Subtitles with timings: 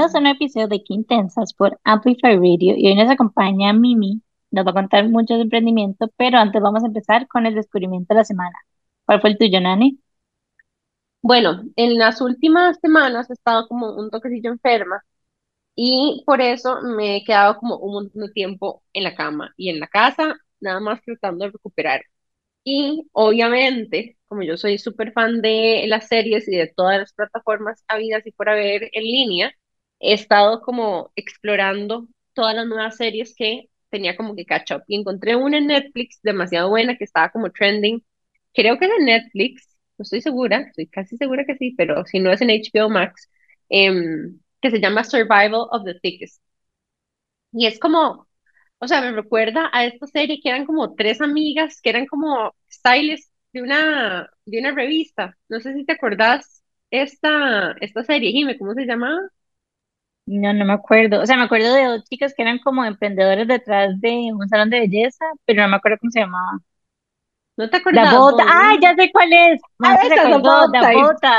[0.00, 4.22] Bienvenidos a un episodio de Qué Intensas por Amplify Radio y hoy nos acompaña Mimi,
[4.50, 8.14] nos va a contar mucho de emprendimiento, pero antes vamos a empezar con el descubrimiento
[8.14, 8.56] de la semana.
[9.04, 10.00] ¿Cuál fue el tuyo, Nani?
[11.20, 15.04] Bueno, en las últimas semanas he estado como un toquecillo enferma
[15.74, 19.68] y por eso me he quedado como un montón de tiempo en la cama y
[19.68, 22.00] en la casa, nada más tratando de recuperar.
[22.64, 27.84] Y obviamente, como yo soy súper fan de las series y de todas las plataformas
[27.88, 29.52] habidas y por haber en línea,
[30.00, 34.82] he estado como explorando todas las nuevas series que tenía como que catch up.
[34.88, 38.04] Y encontré una en Netflix demasiado buena que estaba como trending.
[38.54, 42.20] Creo que es de Netflix, no estoy segura, estoy casi segura que sí, pero si
[42.20, 43.28] no es en HBO Max,
[43.68, 46.42] em, que se llama Survival of the Thickest.
[47.52, 48.28] Y es como
[48.80, 52.54] o sea, me recuerda a esta serie que eran como tres amigas, que eran como
[52.70, 55.38] stylists de una, de una revista.
[55.48, 59.20] No sé si te acordás esta, esta serie, Jime, ¿cómo se llamaba?
[60.32, 61.20] No, no me acuerdo.
[61.20, 64.70] O sea, me acuerdo de dos chicas que eran como emprendedores detrás de un salón
[64.70, 66.60] de belleza, pero no me acuerdo cómo se llamaba.
[67.56, 68.44] ¿No te La acordás bota?
[68.48, 69.60] ¡ay, ya sé cuál es!
[69.82, 71.30] Ah, esa, acordó, la bota.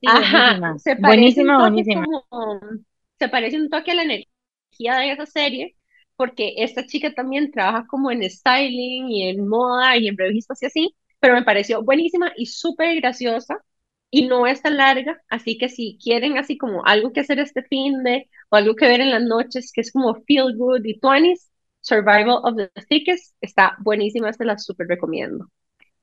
[0.00, 1.92] Sí, Ajá, buenísima, se buenísima, toque buenísima.
[1.92, 2.26] como,
[3.18, 5.76] se parece un toque a la energía de esa serie,
[6.16, 10.66] porque esta chica también trabaja como en styling y en moda y en revistas y
[10.66, 13.56] así, pero me pareció buenísima y súper graciosa
[14.10, 17.62] y no es tan larga, así que si quieren así como algo que hacer este
[17.64, 20.98] fin de o algo que ver en las noches que es como feel good y
[21.02, 21.34] 20
[21.80, 25.46] Survival of the Thickest, está buenísima, se la súper recomiendo.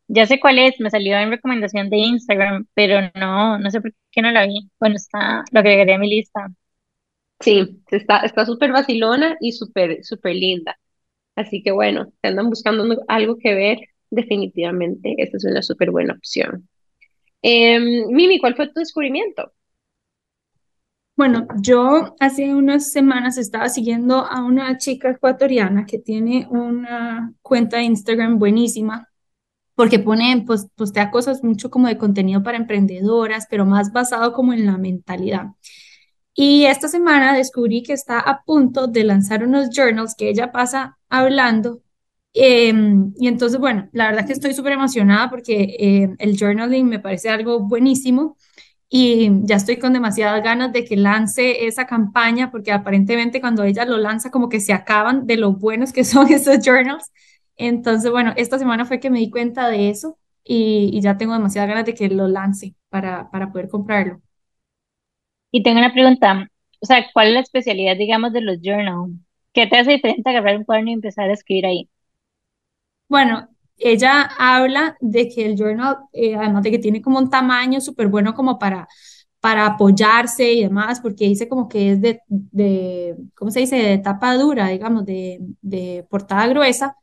[0.07, 3.93] Ya sé cuál es, me salió en recomendación de Instagram, pero no, no sé por
[4.11, 4.69] qué no la vi.
[4.79, 6.47] Bueno, está, lo agregaré a mi lista.
[7.39, 10.79] Sí, está, está súper vacilona y súper, súper linda.
[11.35, 13.79] Así que bueno, si andan buscando algo que ver,
[14.11, 16.69] definitivamente esta es una súper buena opción.
[17.47, 19.51] Em, Mimi, ¿cuál fue tu descubrimiento?
[21.15, 27.77] Bueno, yo hace unas semanas estaba siguiendo a una chica ecuatoriana que tiene una cuenta
[27.77, 29.07] de Instagram buenísima,
[29.75, 34.53] porque pone, pues, postea cosas mucho como de contenido para emprendedoras, pero más basado como
[34.53, 35.47] en la mentalidad.
[36.35, 40.97] Y esta semana descubrí que está a punto de lanzar unos journals que ella pasa
[41.09, 41.81] hablando.
[42.37, 46.99] Em, y entonces, bueno, la verdad que estoy súper emocionada porque em, el journaling me
[46.99, 48.35] parece algo buenísimo
[48.89, 53.85] y ya estoy con demasiadas ganas de que lance esa campaña porque aparentemente cuando ella
[53.85, 57.11] lo lanza como que se acaban de lo buenos que son esos journals.
[57.57, 61.33] Entonces, bueno, esta semana fue que me di cuenta de eso y, y ya tengo
[61.33, 64.21] demasiadas ganas de que lo lance para, para poder comprarlo.
[65.51, 66.49] Y tengo una pregunta,
[66.81, 69.11] o sea, ¿cuál es la especialidad, digamos, de los journal?
[69.53, 71.89] ¿Qué te hace diferente agarrar un cuaderno y empezar a escribir ahí?
[73.07, 77.79] Bueno, ella habla de que el journal, eh, además de que tiene como un tamaño
[77.81, 78.87] súper bueno como para,
[79.39, 83.75] para apoyarse y demás, porque dice como que es de, de ¿cómo se dice?
[83.77, 86.95] De tapa dura, digamos, de, de portada gruesa,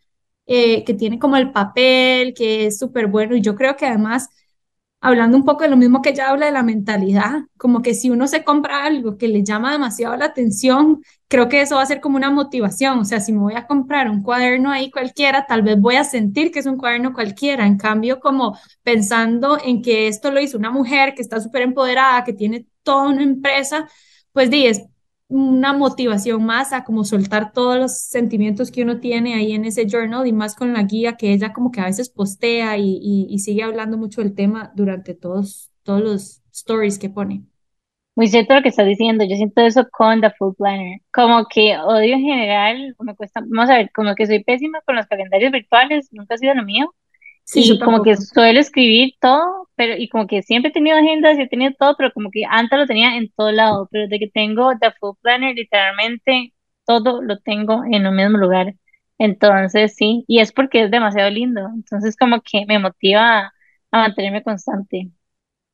[0.47, 3.37] eh, que tiene como el papel, que es súper bueno.
[3.37, 4.29] Y yo creo que además
[5.01, 8.11] hablando un poco de lo mismo que ella habla de la mentalidad, como que si
[8.11, 11.03] uno se compra algo que le llama demasiado la atención,
[11.33, 13.67] creo que eso va a ser como una motivación, o sea, si me voy a
[13.67, 17.67] comprar un cuaderno ahí cualquiera, tal vez voy a sentir que es un cuaderno cualquiera,
[17.67, 22.23] en cambio, como pensando en que esto lo hizo una mujer que está súper empoderada,
[22.25, 23.89] que tiene toda una empresa,
[24.33, 24.83] pues di, es
[25.29, 29.87] una motivación más a como soltar todos los sentimientos que uno tiene ahí en ese
[29.89, 33.27] journal y más con la guía que ella como que a veces postea y, y,
[33.31, 37.47] y sigue hablando mucho del tema durante todos, todos los stories que pone.
[38.15, 41.79] Muy cierto lo que estás diciendo, yo siento eso con The Full Planner, como que
[41.79, 45.51] odio en general, me cuesta, vamos a ver, como que soy pésima con los calendarios
[45.51, 46.95] virtuales, nunca ha sido lo mío,
[47.45, 51.39] Sí, y como que suelo escribir todo, pero y como que siempre he tenido agendas
[51.39, 54.19] y he tenido todo, pero como que antes lo tenía en todo lado, pero desde
[54.21, 56.55] que tengo The Full Planner, literalmente
[56.87, 58.75] todo lo tengo en un mismo lugar.
[59.19, 63.53] Entonces, sí, y es porque es demasiado lindo, entonces como que me motiva
[63.91, 65.11] a mantenerme constante.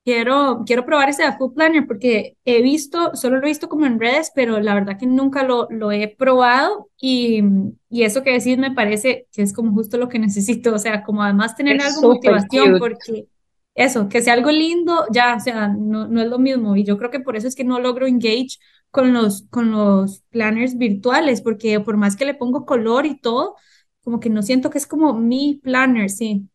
[0.09, 3.85] Quiero, quiero probar ese de Food Planner porque he visto, solo lo he visto como
[3.85, 7.43] en redes, pero la verdad que nunca lo, lo he probado y,
[7.91, 11.03] y eso que decís me parece que es como justo lo que necesito, o sea,
[11.05, 12.79] como además tener Es algo motivación cute.
[12.79, 13.27] porque
[13.75, 16.97] eso, que sea algo lindo, ya, o sea, no, no es lo mismo y yo
[16.99, 18.59] creo que por eso es que no logro engage
[18.91, 23.57] con los, con los planners virtuales porque por más que le pongo color y todo,
[24.03, 26.49] como que no siento que es como mi planner, sí.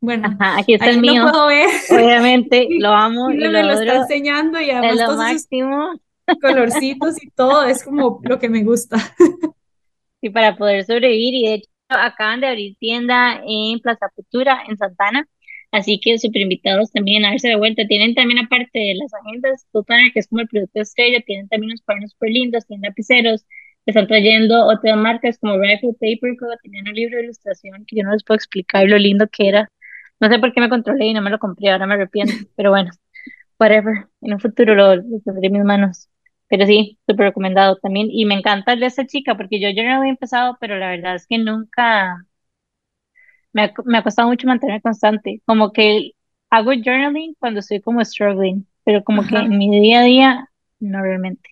[0.00, 1.68] Bueno, Ajá, aquí está el lo mío, puedo ver.
[1.88, 5.02] obviamente lo Sí, amo sí y lo me lo está enseñando y es además lo
[5.02, 6.00] esos máximo.
[6.40, 8.96] colorcitos y todo es como lo que me gusta.
[10.20, 14.76] Y para poder sobrevivir, y de hecho acaban de abrir tienda en Plaza Futura, en
[14.76, 15.28] Santana.
[15.70, 17.86] Así que súper invitados también a darse de vuelta.
[17.86, 21.70] Tienen también, aparte de las agendas, Planner, que es como el producto estrella, tienen también
[21.72, 23.44] unos cuadernos súper lindos, tienen lapiceros,
[23.86, 26.46] están trayendo otras marcas como Rifle Paper Co.
[26.62, 29.68] Tenían un libro de ilustración que yo no les puedo explicar lo lindo que era.
[30.20, 32.70] No sé por qué me controlé y no me lo compré, ahora me arrepiento, pero
[32.70, 32.90] bueno,
[33.58, 34.08] whatever.
[34.22, 36.08] En un futuro lo, lo tendré en mis manos.
[36.48, 38.08] Pero sí, súper recomendado también.
[38.10, 40.90] Y me encanta el de esta chica, porque yo, yo no había empezado, pero la
[40.90, 42.26] verdad es que nunca
[43.52, 45.42] me ha, me ha costado mucho mantenerme constante.
[45.46, 46.12] Como que
[46.50, 49.44] hago journaling cuando estoy como struggling, pero como que Ajá.
[49.44, 50.50] en mi día a día,
[50.80, 51.50] no realmente.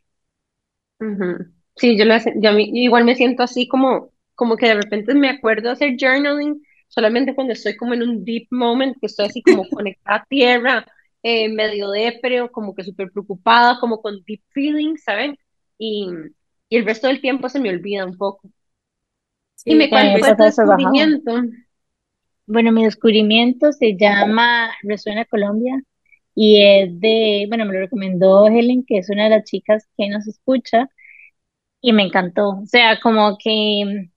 [1.00, 1.46] Ujú.
[1.76, 5.70] Sí, yo, lo yo igual me siento así como, como que de repente me acuerdo
[5.70, 10.18] hacer journaling solamente cuando estoy como en un deep moment, que estoy así como conectada
[10.18, 10.86] a tierra,
[11.22, 15.36] eh, medio depre o como que súper preocupada, como con deep feelings, ¿saben?
[15.78, 16.08] Y,
[16.68, 18.48] y el resto del tiempo se me olvida un poco.
[19.66, 20.26] Y Sí, me Sí, a mí tal me cuál vez.
[20.26, 21.12] fue tu pasa eso bajado.
[21.12, 21.32] descubrimiento.
[22.46, 25.80] Bueno, mi descubrimiento se llama Resuena Colombia
[26.34, 30.08] y es de, bueno, me lo recomendó Helen, que es una de las chicas que
[30.08, 30.88] nos escucha
[31.82, 32.50] y me encantó.
[32.50, 34.10] O sea, como que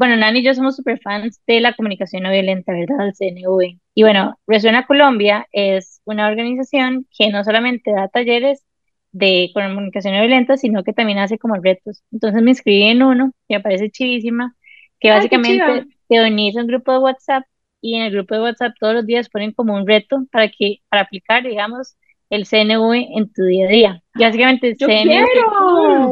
[0.00, 3.08] Bueno, Nani y yo somos super fans de la comunicación no violenta, ¿verdad?
[3.08, 3.78] El CNV.
[3.94, 8.64] Y bueno, Resuena Colombia es una organización que no solamente da talleres
[9.12, 12.02] de comunicación no violenta, sino que también hace como retos.
[12.12, 14.56] Entonces me inscribí en uno, que me parece chivísima,
[15.00, 17.44] que básicamente te unís a un grupo de WhatsApp
[17.82, 20.78] y en el grupo de WhatsApp todos los días ponen como un reto para que,
[20.88, 21.98] para aplicar, digamos,
[22.30, 24.02] el CNV en tu día a día.
[24.14, 25.26] Y básicamente el Yo CNV,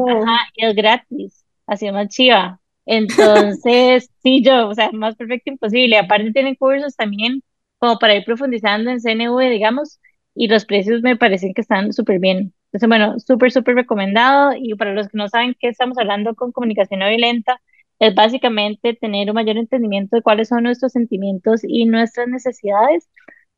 [0.09, 0.53] ajá, quiero.
[0.53, 2.59] y es gratis, así más chiva.
[2.89, 5.97] Entonces, sí, yo, o sea, más perfecto imposible.
[5.97, 7.43] Aparte tienen cursos también
[7.77, 9.99] como para ir profundizando en CNV, digamos,
[10.35, 12.53] y los precios me parecen que están súper bien.
[12.71, 14.53] Entonces, bueno, súper, súper recomendado.
[14.57, 17.61] Y para los que no saben qué estamos hablando con comunicación no violenta,
[17.99, 23.07] es básicamente tener un mayor entendimiento de cuáles son nuestros sentimientos y nuestras necesidades,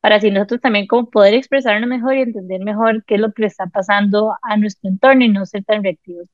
[0.02, 3.44] para así nosotros también como poder expresarnos mejor y entender mejor qué es lo que
[3.44, 6.28] le está pasando a nuestro entorno y no ser tan reactivos.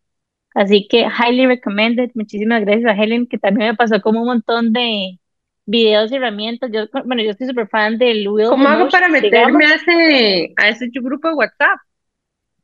[0.58, 2.12] Así que highly recommended.
[2.16, 5.20] Muchísimas gracias a Helen, que también me pasó como un montón de
[5.66, 6.72] videos y herramientas.
[6.74, 9.72] Yo, bueno, yo estoy súper fan del of ¿Cómo hago para meterme digamos.
[9.72, 11.80] a ese, a ese grupo de WhatsApp?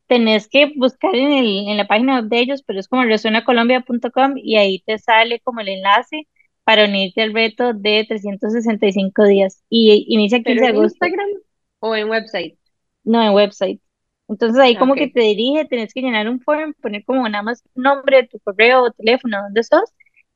[0.08, 4.34] Tenés que buscar en el, en la página web de ellos, pero es como resuenacolombia.com
[4.38, 6.28] y ahí te sale como el enlace
[6.64, 9.64] para unirte al reto de 365 días.
[9.70, 11.06] Y inicia el ¿Pero 15 de en agosto.
[11.06, 11.28] Instagram
[11.80, 12.58] o en website?
[13.06, 13.82] No, en website.
[14.28, 17.44] Entonces ahí Ah, como que te dirige, tenés que llenar un form, poner como nada
[17.44, 19.84] más nombre de tu correo o teléfono, dónde sos,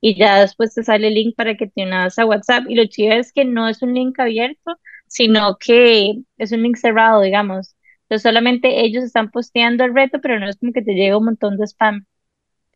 [0.01, 2.65] y ya después te sale el link para que te unas a WhatsApp.
[2.69, 6.75] Y lo chido es que no es un link abierto, sino que es un link
[6.77, 7.75] cerrado, digamos.
[8.03, 11.25] Entonces solamente ellos están posteando el reto, pero no es como que te llega un
[11.25, 12.05] montón de spam.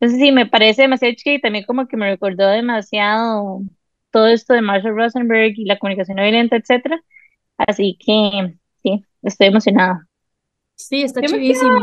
[0.00, 3.60] Entonces sí, me parece demasiado chido y también como que me recordó demasiado
[4.10, 7.00] todo esto de Marshall Rosenberg y la comunicación no violenta, etcétera.
[7.58, 10.08] Así que sí, estoy emocionada.
[10.88, 11.80] Sí, está ¡Qué chivísimo.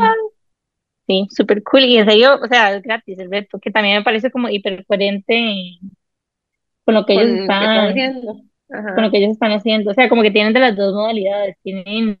[1.06, 1.84] Sí, súper cool.
[1.84, 4.84] Y en serio, o sea, es gratis el reto, que también me parece como hiper
[4.86, 5.78] coherente
[6.84, 8.34] con lo que ellos Con lo que están están, haciendo.
[8.94, 9.10] con lo Ajá.
[9.10, 9.90] que ellos están haciendo.
[9.90, 11.56] O sea, como que tienen de las dos modalidades.
[11.62, 12.18] Tienen,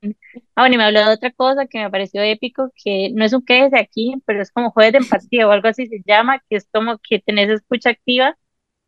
[0.54, 3.32] ah, bueno, y me habló de otra cosa que me pareció épico, que no es
[3.32, 6.56] un quédese aquí, pero es como jueves de empatía o algo así se llama, que
[6.56, 8.36] es como que tenés escucha activa.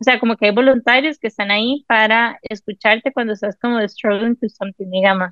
[0.01, 4.37] O sea, como que hay voluntarios que están ahí para escucharte cuando estás como struggling
[4.37, 5.31] to something, digamos.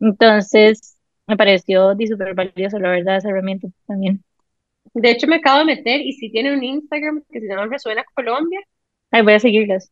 [0.00, 0.93] Entonces,
[1.26, 4.22] me pareció súper valioso, la verdad, esa herramienta también.
[4.94, 8.04] De hecho, me acabo de meter y sí tiene un Instagram que se llama Resuena
[8.14, 8.60] Colombia.
[9.10, 9.90] Ay, voy a seguirlas.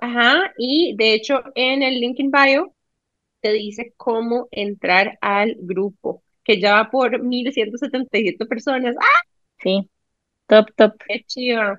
[0.00, 0.52] Ajá.
[0.58, 2.74] Y de hecho, en el link in bio
[3.42, 8.96] te dice cómo entrar al grupo, que ya va por 1177 personas.
[9.00, 9.22] ¡Ah,
[9.62, 9.88] Sí,
[10.48, 10.94] top, top.
[11.06, 11.78] qué chido!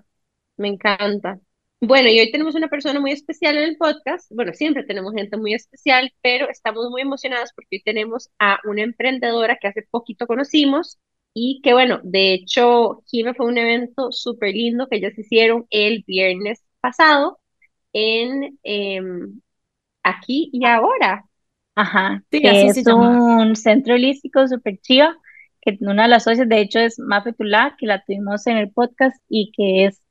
[0.57, 1.39] Me encanta.
[1.81, 4.29] Bueno, y hoy tenemos una persona muy especial en el podcast.
[4.33, 8.83] Bueno, siempre tenemos gente muy especial, pero estamos muy emocionadas porque hoy tenemos a una
[8.83, 10.99] emprendedora que hace poquito conocimos
[11.33, 16.03] y que, bueno, de hecho, Jime fue un evento súper lindo que ellos hicieron el
[16.05, 17.39] viernes pasado
[17.93, 19.41] en em,
[20.03, 21.25] Aquí y Ahora.
[21.75, 23.21] Ajá, Sí, que así se es llama.
[23.41, 25.17] un centro holístico súper chiva,
[25.61, 28.71] que una de las socias, de hecho, es Mafe Tula, que la tuvimos en el
[28.71, 30.01] podcast y que es.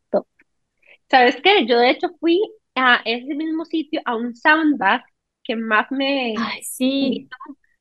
[1.11, 1.67] ¿Sabes qué?
[1.67, 2.41] Yo, de hecho, fui
[2.75, 5.03] a ese mismo sitio, a un sound bath
[5.43, 7.29] que más me Ay, sí.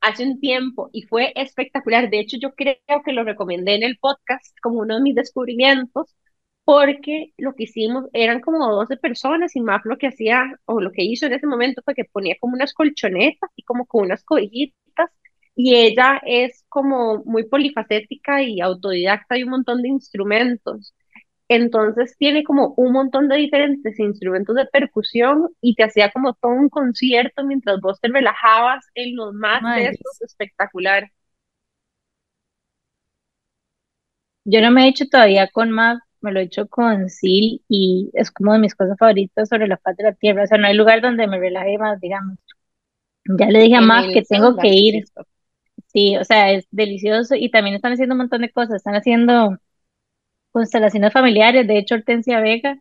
[0.01, 2.10] hace un tiempo y fue espectacular.
[2.10, 6.15] De hecho, yo creo que lo recomendé en el podcast como uno de mis descubrimientos,
[6.65, 10.91] porque lo que hicimos eran como 12 personas y más lo que hacía o lo
[10.91, 14.24] que hizo en ese momento fue que ponía como unas colchonetas y como con unas
[14.25, 15.10] cobijitas
[15.55, 20.93] y ella es como muy polifacética y autodidacta y un montón de instrumentos.
[21.50, 26.51] Entonces tiene como un montón de diferentes instrumentos de percusión y te hacía como todo
[26.51, 29.34] un concierto mientras vos te relajabas en los
[29.77, 31.10] estos, espectacular.
[34.46, 38.10] Yo no me he hecho todavía con Mac, me lo he hecho con Seal y
[38.13, 40.44] es como de mis cosas favoritas sobre la faz de la tierra.
[40.44, 42.38] O sea, no hay lugar donde me relaje más, digamos.
[43.38, 45.06] Ya le dije a Mac que tengo que ir.
[45.88, 48.77] Sí, o sea, es delicioso y también están haciendo un montón de cosas.
[48.77, 49.58] Están haciendo
[50.57, 51.67] constelaciones familiares.
[51.67, 52.77] De hecho, Hortensia Vega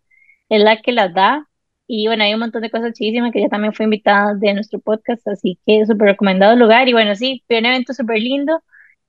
[0.48, 1.48] es la que las da.
[1.86, 4.80] Y bueno, hay un montón de cosas chidísimas que ella también fue invitada de nuestro
[4.80, 6.88] podcast, así que súper recomendado el lugar.
[6.88, 8.62] Y bueno, sí, fue un evento súper lindo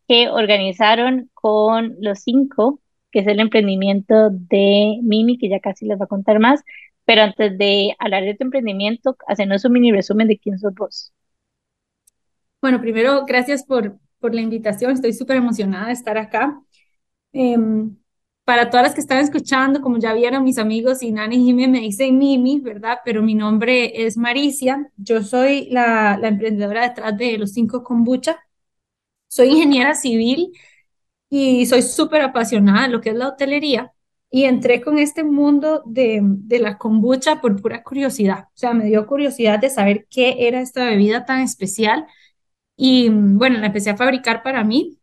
[0.08, 2.82] que organizaron con Los Cinco,
[3.12, 6.64] que es el emprendimiento de Mimi, que ya casi les va a contar más.
[7.06, 11.14] Pero antes de hablar de tu emprendimiento, hacernos un mini resumen de quién sos vos.
[12.62, 14.92] Bueno, primero, gracias por, por la invitación.
[14.92, 16.62] Estoy súper emocionada de estar acá.
[17.34, 17.96] Em,
[18.48, 21.82] para todas las que están escuchando, como ya vieron mis amigos Nani y Jimmy me
[21.82, 23.00] dicen Mimi, ¿verdad?
[23.04, 24.90] Pero mi nombre es Maricia.
[24.96, 28.40] Yo soy la, la emprendedora detrás de Los Cinco Kombucha.
[29.28, 30.54] Soy ingeniera civil
[31.30, 33.94] y soy súper apasionada de lo que es la hotelería.
[34.32, 38.46] Y entré con este mundo de, de la kombucha por pura curiosidad.
[38.50, 42.06] O sea, me dio curiosidad de saber qué era esta bebida tan especial.
[42.78, 44.97] Y bueno, la empecé a fabricar para mí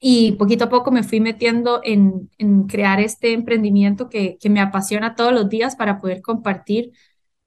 [0.00, 4.60] y poquito a poco me fui metiendo en, en crear este emprendimiento que, que me
[4.60, 6.92] apasiona todos los días para poder compartir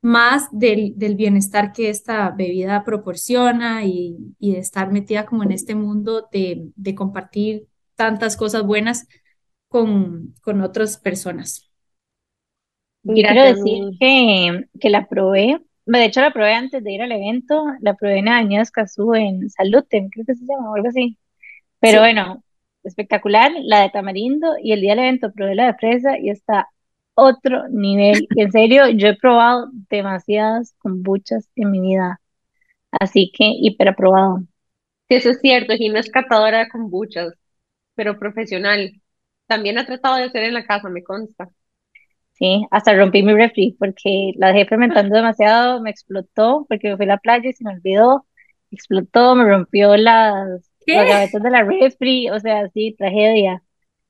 [0.02, 5.52] más del, del bienestar que esta bebida proporciona y, y de estar metida como en
[5.54, 9.08] este mundo de, de compartir tantas cosas buenas
[9.70, 11.72] con, con otras personas.
[13.24, 17.64] Quiero decir que, que la probé, de hecho la probé antes de ir al evento,
[17.82, 21.18] la probé en Avenida Escazú en Saluten, creo que se llama, o algo así.
[21.84, 22.00] Pero Sí.
[22.02, 22.44] bueno,
[22.84, 26.70] espectacular, la de tamarindo y el día del evento probé la de fresa y está
[27.16, 28.30] otro nivel.
[28.34, 32.22] Y en serio, yo he probado demasiadas kombuchas en mi vida,
[32.92, 34.44] así que hiper aprobado.
[35.10, 37.34] Sí, eso es cierto, Gina es catadora de kombuchas,
[37.96, 39.02] pero profesional.
[39.48, 41.50] También ha tratado de hacer en la casa, me consta.
[42.34, 47.06] Sí, hasta rompí mi refri porque la dejé fermentando demasiado, me explotó porque me fui
[47.06, 48.28] a la playa y se me olvidó,
[48.72, 51.06] explotó, me rompió las, ¿Qué?
[51.06, 53.64] gavetas de la refri, o sea, sí, tragedia.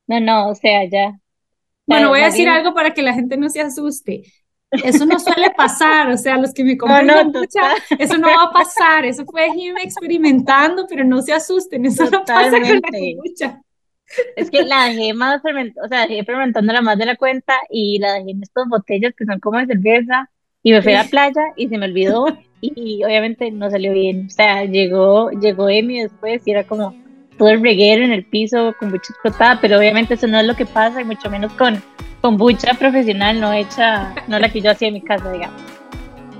[0.07, 1.19] No, no, o sea, ya,
[1.85, 4.23] Bueno, sea, voy a decir algo para que la gente no se asuste.
[4.81, 8.17] Eso no suele pasar, o sea, los que me no, compren no, kombucha, total, eso
[8.17, 12.61] no va a pasar, eso fue Jim experimentando, pero no se asusten, eso no pasa
[12.61, 12.91] con la totalmente.
[12.91, 13.61] kombucha.
[14.35, 17.99] Es que la dejé más fermentada, o sea, dejé fermentándola más de la cuenta y
[17.99, 20.29] la dejé en estas botellas que son como de cerveza
[20.63, 22.25] y me fui a la playa y se me olvidó
[22.61, 24.27] y, obviamente no salió bien.
[24.27, 26.95] O sea, llegó, llegó Emi después y era como
[27.37, 30.55] todo el reguero en el piso con bucha explotada, pero obviamente eso no es lo
[30.55, 31.81] que pasa y mucho menos con,
[32.21, 35.61] con bucha profesional no hecha, no la que yo hacía en mi casa, digamos.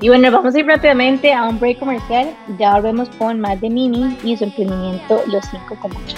[0.02, 3.60] Y bueno, vamos a ir rápidamente a un break comercial y ya volvemos con más
[3.62, 6.18] de Mimi y su emprendimiento Los Cinco Kombucha.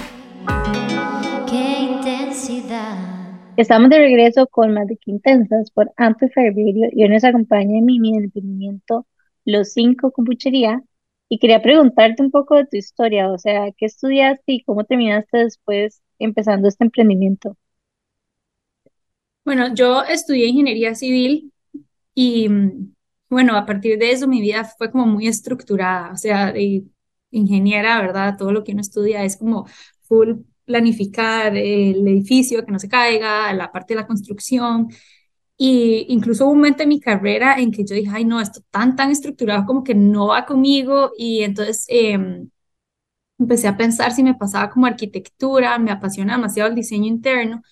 [1.48, 3.15] qué intensidad.
[3.56, 8.10] Estamos de regreso con más de Quintensas por Amplify Radio y hoy nos acompaña Mimi
[8.10, 9.06] en el emprendimiento
[9.46, 10.82] Los Cinco Kombuchería
[11.30, 15.38] y quería preguntarte un poco de tu historia, o sea, ¿qué estudiaste y cómo terminaste
[15.38, 17.56] después empezando este emprendimiento?
[19.42, 21.50] Bueno, yo estudié ingeniería civil
[22.14, 22.94] y mm,
[23.30, 26.84] bueno, a partir de eso mi vida fue como muy estructurada, o sea, de
[27.30, 28.36] ingeniera, ¿verdad?
[28.36, 29.66] Todo lo que uno estudia es como
[30.02, 34.88] full planificar el edificio, que no se caiga, la parte de la construcción.
[35.58, 38.60] Y incluso hubo un momento en mi carrera en que yo dije, ay, no, esto
[38.70, 41.12] tan, tan estructurado como que no va conmigo.
[41.18, 42.50] Y entonces em,
[43.38, 47.62] empecé a pensar si me pasaba como arquitectura, me apasiona demasiado el diseño interno.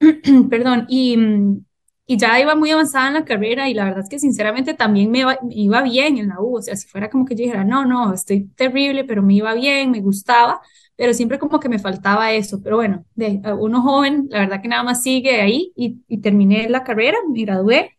[0.50, 1.65] perdón, y, mm,
[2.06, 5.10] y ya iba muy avanzada en la carrera y la verdad es que sinceramente también
[5.10, 7.42] me iba, me iba bien en la U, o sea, si fuera como que yo
[7.44, 10.60] dijera, no, no, estoy terrible, pero me iba bien, me gustaba,
[10.96, 14.68] pero siempre como que me faltaba eso, pero bueno, de uno joven, la verdad que
[14.68, 17.90] nada más sigue ahí y, y terminé la carrera, me gradué.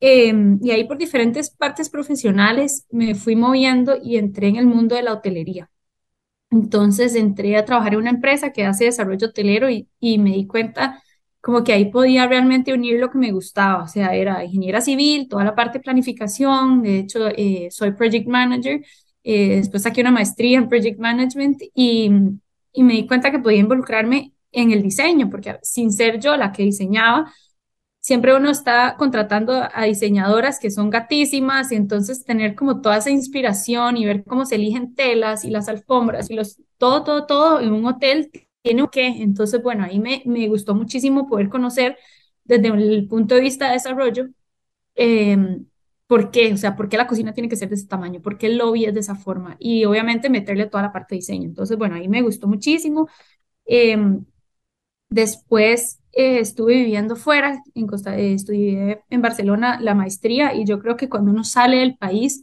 [0.00, 4.94] em, y ahí por diferentes partes profesionales me fui moviendo y entré en el mundo
[4.96, 5.70] de la hotelería.
[6.50, 10.46] Entonces entré a trabajar en una empresa que hace desarrollo hotelero y, y me di
[10.46, 11.02] cuenta
[11.44, 15.28] como que ahí podía realmente unir lo que me gustaba, o sea, era ingeniera civil,
[15.28, 18.82] toda la parte de planificación, de hecho eh, soy project manager,
[19.22, 22.10] eh, después saqué una maestría en project management y,
[22.72, 26.50] y me di cuenta que podía involucrarme en el diseño, porque sin ser yo la
[26.50, 27.30] que diseñaba,
[28.00, 33.10] siempre uno está contratando a diseñadoras que son gatísimas y entonces tener como toda esa
[33.10, 37.60] inspiración y ver cómo se eligen telas y las alfombras y los, todo, todo, todo
[37.60, 38.30] en un hotel
[38.64, 39.06] tiene un qué.
[39.08, 41.98] Entonces, bueno, ahí me, me gustó muchísimo poder conocer
[42.44, 44.28] desde el punto de vista de desarrollo,
[44.96, 45.36] eh,
[46.08, 46.52] ¿por qué?
[46.54, 48.22] O sea, ¿por qué la cocina tiene que ser de ese tamaño?
[48.22, 49.56] ¿Por qué el lobby es de esa forma?
[49.60, 51.46] Y obviamente meterle toda la parte de diseño.
[51.48, 53.08] Entonces, bueno, ahí me gustó muchísimo.
[53.66, 53.96] Eh,
[55.08, 60.80] después eh, estuve viviendo fuera, en Costa, eh, estudié en Barcelona la maestría y yo
[60.80, 62.42] creo que cuando uno sale del país,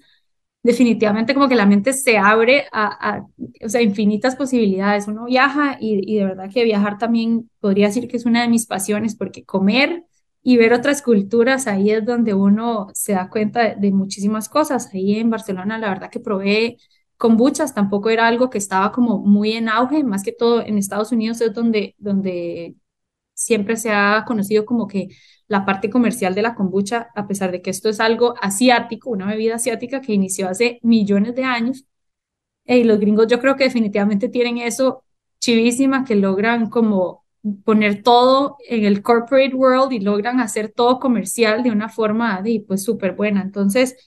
[0.63, 3.27] definitivamente como que la mente se abre a, a
[3.65, 5.07] o sea, infinitas posibilidades.
[5.07, 8.49] Uno viaja y, y de verdad que viajar también podría decir que es una de
[8.49, 10.03] mis pasiones porque comer
[10.43, 14.89] y ver otras culturas, ahí es donde uno se da cuenta de, muchísimas cosas.
[14.93, 16.77] Ahí en Barcelona, la verdad que probé
[17.17, 21.11] kombuchas, tampoco era algo que estaba como muy en auge, más que todo en Estados
[21.11, 22.75] Unidos es donde, donde
[23.33, 25.09] siempre se ha conocido como que
[25.51, 29.27] la parte comercial de la kombucha, a pesar de que esto es algo asiático, una
[29.27, 31.85] bebida asiática que inició hace millones de años,
[32.65, 35.03] y los gringos yo creo que definitivamente tienen eso
[35.39, 37.25] chivísima, que logran como
[37.65, 42.63] poner todo en el corporate world y logran hacer todo comercial de una forma de,
[42.65, 43.41] pues súper buena.
[43.41, 43.97] Entonces,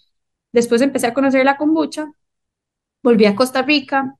[0.52, 2.10] después empecé a conocer la kombucha,
[3.02, 4.16] volví a Costa Rica,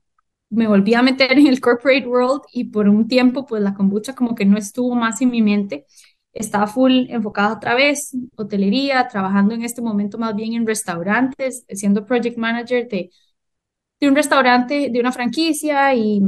[0.51, 4.13] me volví a meter en el corporate world y por un tiempo pues la kombucha
[4.13, 5.85] como que no estuvo más en mi mente.
[6.35, 12.05] Estaba full enfocada otra vez, hotelería, trabajando en este momento más bien en restaurantes, siendo
[12.05, 13.09] project manager de,
[13.99, 16.21] de un restaurante, de una franquicia y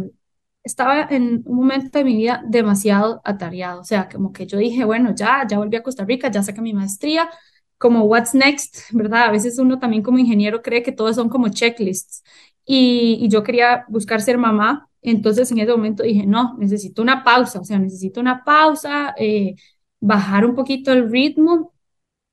[0.64, 3.82] estaba en un momento de mi vida demasiado atareado.
[3.82, 6.62] O sea, como que yo dije, bueno, ya, ya volví a Costa Rica, ya saqué
[6.62, 7.30] mi maestría,
[7.78, 9.26] como what's next, ¿verdad?
[9.26, 12.24] A veces uno también como ingeniero cree que todos son como checklists
[12.66, 17.24] y, y, yo quería buscar ser mamá, entonces en ese momento dije, no, necesito una
[17.24, 19.56] pausa, o sea, necesito una pausa, eh,
[20.00, 21.74] bajar un poquito el ritmo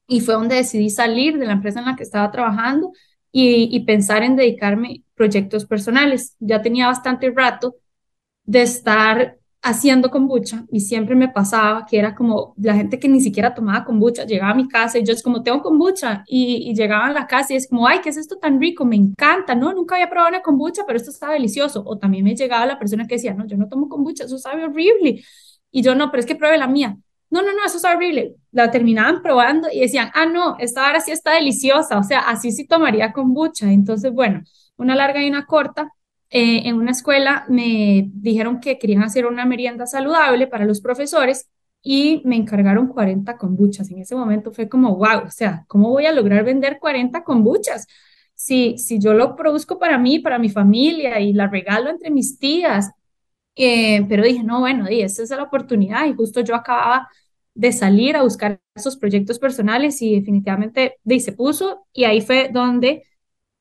[0.07, 2.93] y fue donde decidí salir de la empresa en la que estaba trabajando
[3.37, 6.37] y, pensar en dedicarme proyectos personales.
[6.39, 7.77] Ya tenía bastante rato
[8.45, 13.21] de estar haciendo kombucha y siempre me pasaba que era como la gente que ni
[13.21, 16.75] siquiera tomaba kombucha llegaba a mi casa y yo es como tengo kombucha y, y
[16.75, 19.55] llegaba a la casa y es como ay qué es esto tan rico me encanta
[19.55, 22.79] no nunca había probado una kombucha pero esto está delicioso o también me llegaba la
[22.79, 25.25] persona que decía no yo no tomo kombucha eso sabe horrible
[25.71, 26.99] y yo no pero es que pruebe la mía
[27.35, 31.01] no no no eso está horrible la terminaban probando y decían ah no esta ahora
[31.01, 34.43] sí está deliciosa o sea así sí tomaría kombucha entonces bueno
[34.77, 35.93] una larga y una corta
[36.31, 41.49] eh, en una escuela me dijeron que querían hacer una merienda saludable para los profesores
[41.81, 43.91] y me encargaron 40 kombuchas.
[43.91, 47.87] En ese momento fue como, wow, o sea, ¿cómo voy a lograr vender 40 kombuchas?
[48.35, 52.39] Si, si yo lo produzco para mí, para mi familia y la regalo entre mis
[52.39, 52.91] tías.
[53.57, 57.09] Eh, pero dije, no, bueno, y esta es la oportunidad y justo yo acababa
[57.55, 62.51] de salir a buscar esos proyectos personales y definitivamente de, se puso y ahí fue
[62.53, 63.05] donde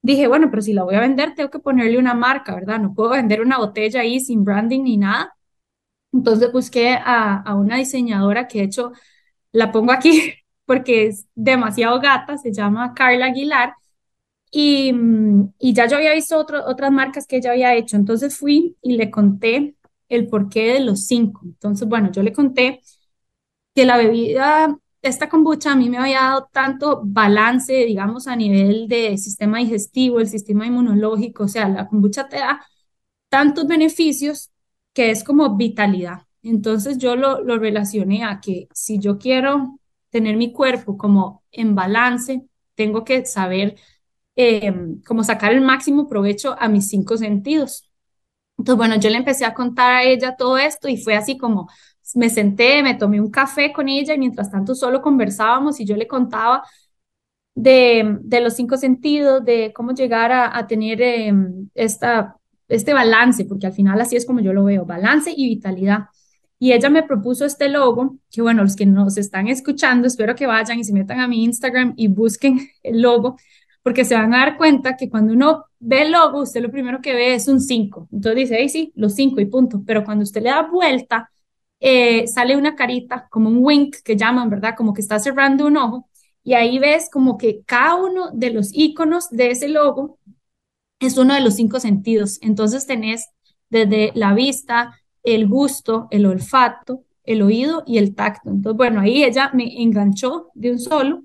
[0.02, 2.80] dije, bueno, pero si la voy a vender, tengo que ponerle una marca, ¿verdad?
[2.80, 5.34] No puedo vender una botella ahí sin branding ni nada.
[6.14, 8.92] Entonces busqué a, a una diseñadora que de hecho
[9.52, 10.34] la pongo aquí
[10.66, 13.74] porque es demasiado gata, se llama Carla Aguilar.
[14.52, 14.94] Y,
[15.60, 17.98] y ya yo había visto otro, otras marcas que ella había hecho.
[17.98, 19.76] Entonces fui y le conté
[20.10, 21.42] el porqué de los cinco.
[21.46, 22.82] Entonces, bueno, yo le conté
[23.76, 28.88] que la bebida esta kombucha a mí me había dado tanto balance, digamos, a nivel
[28.88, 32.66] de sistema digestivo, el sistema inmunológico, o sea, la kombucha te da
[33.30, 34.52] tantos beneficios
[34.94, 36.24] que es como vitalidad.
[36.44, 41.76] Entonces yo lo, lo relacioné a que si yo quiero tener mi cuerpo como en
[41.76, 43.76] balance, tengo que saber
[44.36, 44.74] eh,
[45.06, 47.90] cómo sacar el máximo provecho a mis cinco sentidos.
[48.58, 51.70] Entonces, bueno, yo le empecé a contar a ella todo esto y fue así como,
[52.16, 55.96] me senté, me tomé un café con ella y mientras tanto solo conversábamos y yo
[55.96, 56.64] le contaba
[57.56, 61.34] de, de los cinco sentidos, de cómo llegar a, a tener eh,
[61.76, 66.06] esta, este balance, porque al final así es como yo lo veo, balance y vitalidad.
[66.60, 70.48] Y ella me propuso este logo, que bueno, los que nos están escuchando, espero que
[70.48, 73.38] vayan y se metan a mi Instagram y busquen el logo,
[73.84, 77.02] porque se van a dar cuenta que cuando uno ve el logo, usted lo primero
[77.02, 78.08] que ve es un 5.
[78.14, 79.84] Entonces dice, hey, sí, los 5 y punto.
[79.86, 81.30] Pero cuando usted le da vuelta
[81.86, 84.74] eh, sale una carita, como un wink que llaman, ¿verdad?
[84.78, 86.10] Como que está cerrando un ojo.
[86.42, 90.18] Y ahí ves como que cada uno de los iconos de ese logo
[91.00, 92.40] es uno de los cinco sentidos.
[92.42, 93.28] Entonces tenés
[93.70, 98.50] desde la vista, el gusto, el olfato, el oído y el tacto.
[98.50, 101.24] Entonces, bueno, ahí ella me enganchó de un solo.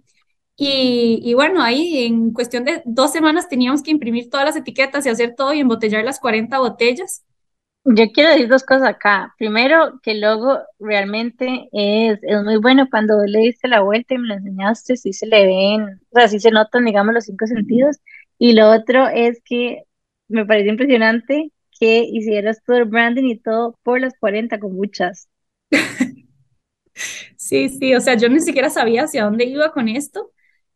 [0.57, 5.07] Y, y, bueno, ahí en cuestión de dos semanas teníamos que imprimir todas las etiquetas
[5.07, 7.23] y hacer todo y embotellar las 40 botellas.
[7.95, 9.35] Yo quiero decir dos cosas acá.
[9.39, 12.87] Primero, que el logo realmente es, es muy bueno.
[12.91, 16.29] Cuando le diste la vuelta y me lo enseñaste, sí se le ven, o sea,
[16.29, 17.97] sí se notan, digamos, los cinco sentidos.
[18.39, 19.85] Y lo otro es que
[20.29, 25.29] me pareció impresionante que hicieras todo el branding y todo por las 40 con muchas.
[27.37, 30.33] Sí, sí, o sea, yo ni siquiera sabía hacia dónde iba con esto,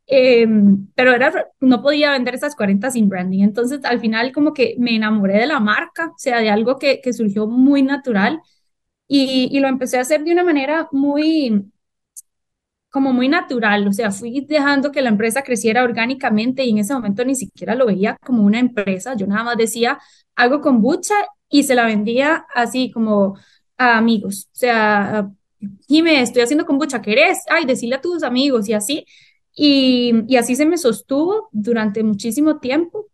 [0.06, 0.46] eh,
[0.94, 3.42] pero era, no podía vender esas 40 sin branding.
[3.42, 7.00] Entonces, al final, como que me enamoré de la marca, o sea, de algo que,
[7.00, 8.40] que surgió muy natural
[9.08, 11.72] y, y lo empecé a hacer de una manera muy,
[12.90, 16.92] como muy natural, o sea, fui dejando que la empresa creciera orgánicamente y en ese
[16.94, 19.98] momento ni siquiera lo veía como una empresa, yo nada más decía,
[20.36, 21.14] hago kombucha
[21.48, 23.36] y se la vendía así como
[23.78, 25.30] a amigos, o sea,
[25.88, 27.38] Jime, estoy haciendo kombucha, ¿querés?
[27.48, 29.06] Ay, decirle a tus amigos y así,
[29.54, 33.06] y, así se me sostuvo durante muchísimo tiempo,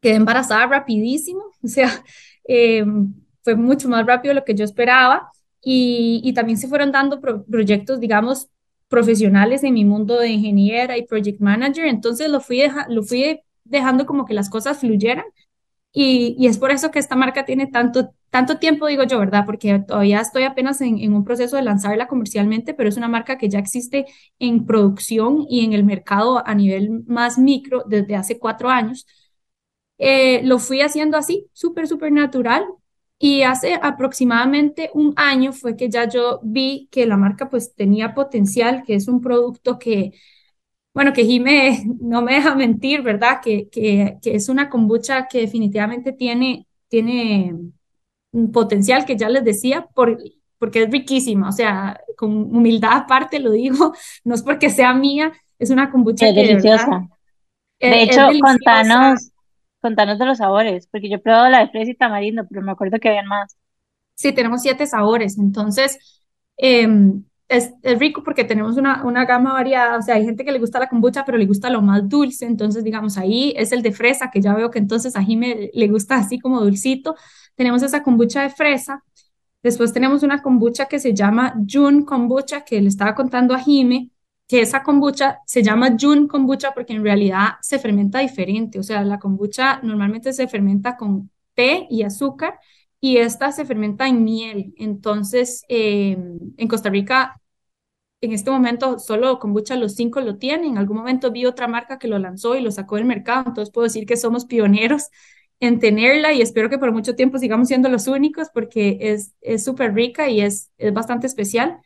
[0.00, 2.04] quedé embarazada rapidísimo, o sea,
[2.48, 2.84] eh,
[3.42, 5.30] fue mucho más rápido de lo que yo esperaba.
[5.66, 8.48] Y, también se fueron dando pro- proyectos, digamos,
[8.88, 14.04] profesionales en mi mundo de ingeniera y project manager, entonces lo fui, lo fui dejando
[14.06, 15.24] como que las cosas fluyeran
[15.96, 19.44] y, es por eso que esta marca tiene tanto, tanto tiempo, digo yo, ¿verdad?
[19.46, 23.38] Porque todavía estoy apenas en, en un proceso de lanzarla comercialmente, pero es una marca
[23.38, 24.04] que ya existe
[24.40, 29.06] en producción y en el mercado a nivel más micro desde hace cuatro años.
[29.98, 32.66] Eh, lo fui haciendo así, súper, súper natural.
[33.18, 38.14] Y hace aproximadamente un año fue que ya yo vi que la marca pues tenía
[38.14, 40.12] potencial, que es un producto que,
[40.94, 43.40] bueno, que Jime no me deja mentir, ¿verdad?
[43.42, 47.54] Que, que, que es una kombucha que definitivamente tiene, tiene
[48.32, 50.18] un potencial que ya les decía, por,
[50.58, 53.92] porque es riquísima, o sea, con humildad aparte lo digo,
[54.24, 57.08] no es porque sea mía, es una kombucha Es que de verdad deliciosa.
[57.80, 59.30] De es hecho, contanos,
[59.80, 62.72] contanos de los sabores, porque yo he probado la de fresa y tamarindo, pero me
[62.72, 63.56] acuerdo que habían más.
[64.14, 66.22] Sí, tenemos siete sabores, entonces
[66.56, 66.88] eh,
[67.48, 70.58] es, es rico porque tenemos una, una gama variada, o sea, hay gente que le
[70.58, 73.92] gusta la kombucha, pero le gusta lo más dulce, entonces digamos ahí es el de
[73.92, 77.16] fresa, que ya veo que entonces a Jime le gusta así como dulcito,
[77.54, 79.04] tenemos esa kombucha de fresa,
[79.62, 84.10] después tenemos una kombucha que se llama Jun Kombucha, que le estaba contando a Jime,
[84.46, 89.02] que esa kombucha se llama Jun Kombucha porque en realidad se fermenta diferente, o sea,
[89.04, 92.58] la kombucha normalmente se fermenta con té y azúcar,
[93.04, 94.72] y esta se fermenta en miel.
[94.78, 96.16] Entonces, eh,
[96.56, 97.38] en Costa Rica,
[98.22, 100.70] en este momento, solo kombucha los cinco lo tienen.
[100.70, 103.44] En algún momento vi otra marca que lo lanzó y lo sacó del mercado.
[103.48, 105.10] Entonces, puedo decir que somos pioneros
[105.60, 109.64] en tenerla y espero que por mucho tiempo sigamos siendo los únicos porque es es
[109.64, 111.80] súper rica y es, es bastante especial.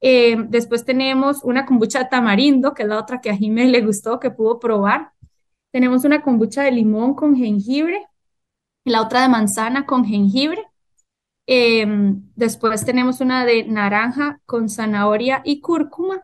[0.00, 3.82] Eh, después tenemos una kombucha de tamarindo, que es la otra que a Jimé le
[3.82, 5.12] gustó, que pudo probar.
[5.72, 8.04] Tenemos una kombucha de limón con jengibre
[8.86, 10.64] la otra de manzana con jengibre.
[11.46, 16.22] Em, después tenemos una de naranja con zanahoria y cúrcuma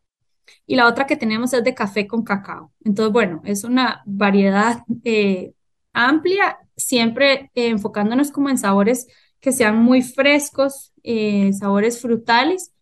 [0.66, 2.72] y la otra que tenemos es de café con cacao.
[2.84, 5.52] Entonces, bueno, es una variedad eh,
[5.92, 9.06] amplia, siempre eh, enfocándonos como en sabores
[9.40, 12.72] que sean muy frescos, eh, sabores frutales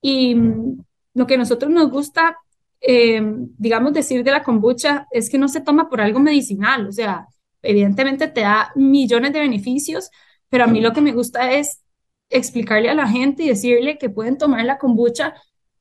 [0.00, 2.38] y mm, lo que a nosotros nos gusta,
[2.80, 3.20] eh,
[3.58, 7.26] digamos, decir de la kombucha es que no se toma por algo medicinal, o sea,
[7.64, 10.10] evidentemente te da millones de beneficios,
[10.48, 11.82] pero a mí lo que me gusta es
[12.30, 15.34] explicarle a la gente y decirle que pueden tomar la kombucha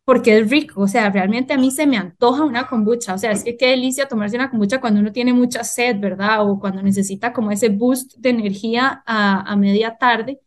[0.06, 3.32] porque es rico, o sea, realmente a mí se me antoja una kombucha, o sea,
[3.32, 6.48] es que qué delicia tomarse una kombucha cuando uno tiene mucha sed, ¿verdad?
[6.48, 10.42] O cuando necesita como ese boost de energía a, media tarde.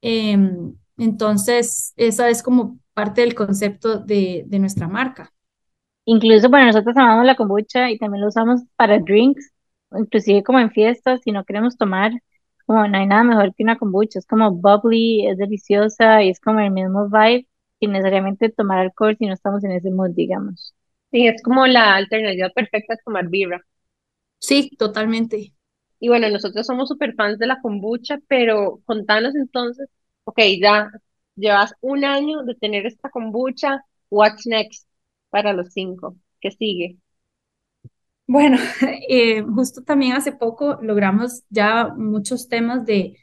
[0.00, 5.30] Em, entonces, esa es como parte del concepto de, de nuestra marca.
[6.04, 9.52] Incluso, bueno, nosotros amamos la kombucha y también lo usamos para drinks,
[9.98, 12.12] inclusive como en fiestas, si no queremos tomar,
[12.66, 16.40] como no hay nada mejor que una kombucha, es como bubbly, es deliciosa y es
[16.40, 17.46] como el mismo vibe,
[17.80, 20.74] sin necesariamente tomar alcohol si no estamos en ese mood, digamos.
[21.10, 23.60] Sí, es como la alternativa perfecta a tomar birra.
[24.38, 25.54] Sí, totalmente.
[26.00, 29.88] Y bueno, nosotros somos súper fans de la kombucha, pero contanos entonces,
[30.24, 30.90] ok, ya
[31.36, 34.88] llevas un año de tener esta kombucha, what's next
[35.30, 36.16] para los cinco?
[36.40, 36.98] ¿Qué sigue?
[38.26, 38.56] Bueno,
[39.08, 43.16] eh, justo también hace poco logramos ya muchos temas de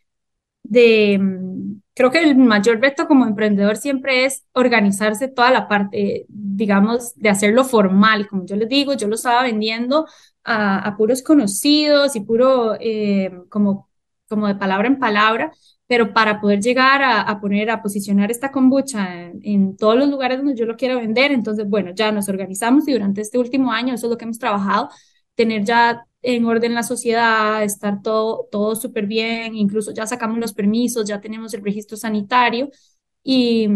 [0.64, 6.26] de, mm, creo que el mayor reto como emprendedor siempre es organizarse toda la parte,
[6.30, 8.28] digamos, de hacerlo formal.
[8.28, 10.08] Como yo les digo, yo lo estaba vendiendo
[10.44, 13.90] a, puros conocidos y puro eh, como,
[14.28, 15.52] como de palabra en palabra,
[15.90, 20.10] pero para poder llegar a, a poner, a posicionar esta kombucha en, en todos los
[20.10, 23.74] lugares donde yo lo quiero vender, entonces, bueno, ya nos organizamos y durante este último
[23.74, 24.90] año, eso es lo que hemos trabajado,
[25.36, 30.54] tener ya en orden la sociedad, estar todo, todo súper bien, incluso ya sacamos los
[30.54, 32.70] permisos, ya tenemos el registro sanitario
[33.24, 33.68] y,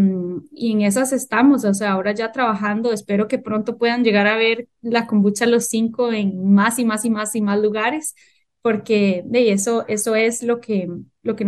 [0.51, 4.37] y en esas estamos, o sea, ahora ya trabajando, espero que pronto puedan llegar a
[4.37, 8.15] ver la kombucha Los Cinco en más y más y más y más lugares,
[8.61, 10.87] porque de eso, eso es lo que,
[11.23, 11.45] lo que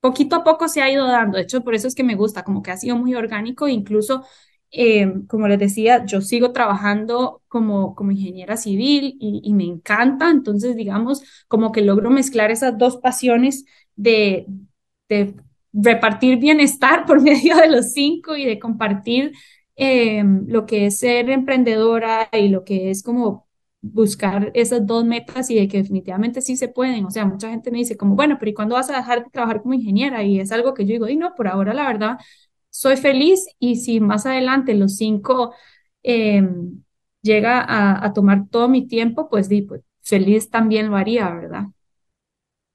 [0.00, 1.36] poquito a poco se ha ido dando.
[1.36, 4.24] De hecho, por eso es que me gusta, como que ha sido muy orgánico, incluso,
[4.70, 10.76] eh, como les decía, yo sigo trabajando como, como ingeniera civil y, me encanta, entonces,
[10.76, 13.64] digamos, como que logro mezclar esas dos pasiones
[13.96, 14.46] de,
[15.08, 15.34] de
[15.72, 19.32] repartir bienestar por medio de los cinco y de compartir
[19.76, 23.47] eh, lo que es ser emprendedora y lo que es como
[23.92, 27.04] buscar esas dos metas y de que definitivamente sí se pueden.
[27.04, 29.30] O sea, mucha gente me dice como, bueno, pero ¿y cuándo vas a dejar de
[29.30, 30.22] trabajar como ingeniera?
[30.22, 32.18] Y es algo que yo digo, y no, por ahora la verdad
[32.70, 35.54] soy feliz y si más adelante los cinco
[36.02, 36.42] eh,
[37.22, 41.64] llega a, tomar todo mi tiempo, pues, di, pues feliz también lo haría, ¿verdad?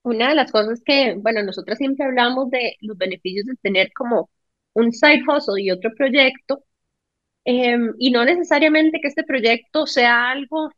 [0.04, 4.30] Una de las cosas que, bueno, nosotros siempre hablamos de los beneficios de tener como
[4.74, 6.64] un side hustle y otro proyecto,
[7.46, 10.70] eh, y no necesariamente que este proyecto sea algo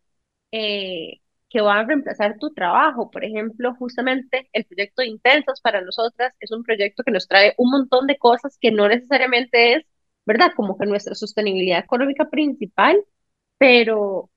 [0.55, 3.11] eh, que va a reemplazar tu trabajo.
[3.11, 7.53] Por ejemplo, justamente el proyecto de Intensos para nosotras es un proyecto que nos trae
[7.57, 9.85] un montón de cosas que no necesariamente es,
[10.25, 10.51] ¿verdad?
[10.55, 12.97] Como que nuestra sostenibilidad económica principal,
[13.57, 14.29] pero,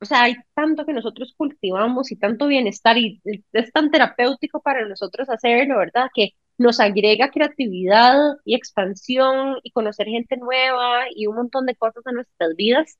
[0.00, 4.86] o sea, hay tanto que nosotros cultivamos y tanto bienestar y es tan terapéutico para
[4.88, 6.08] nosotros hacerlo, ¿verdad?
[6.14, 12.06] Que nos agrega creatividad y expansión y conocer gente nueva y un montón de cosas
[12.06, 12.98] a nuestras vidas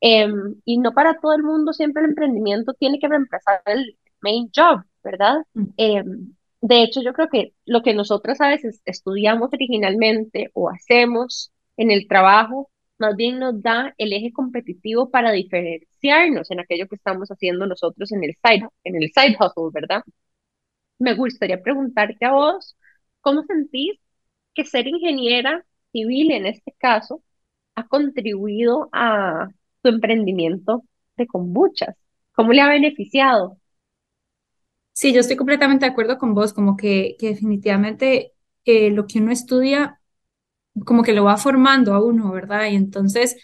[0.00, 4.50] Em, y no para todo el mundo siempre el emprendimiento tiene que reemplazar el main
[4.54, 5.38] job, ¿verdad?
[5.76, 11.52] Em, de hecho, yo creo que lo que nosotros a veces estudiamos originalmente o hacemos
[11.76, 16.96] en el trabajo, más bien nos da el eje competitivo para diferenciarnos en aquello que
[16.96, 20.02] estamos haciendo nosotros en el side, en el side hustle, ¿verdad?
[20.98, 22.76] Me gustaría preguntarte a vos,
[23.20, 23.98] ¿cómo sentís
[24.54, 27.22] que ser ingeniera civil en este caso
[27.76, 29.48] ha contribuido a
[29.82, 30.84] tu emprendimiento
[31.16, 31.96] de kombuchas?
[32.34, 33.58] ¿Cómo le ha beneficiado?
[34.92, 39.18] Sí, yo estoy completamente de acuerdo con vos, como que, que definitivamente eh, lo que
[39.18, 40.00] uno estudia,
[40.86, 42.66] como que lo va formando a uno, ¿verdad?
[42.70, 43.36] Y entonces,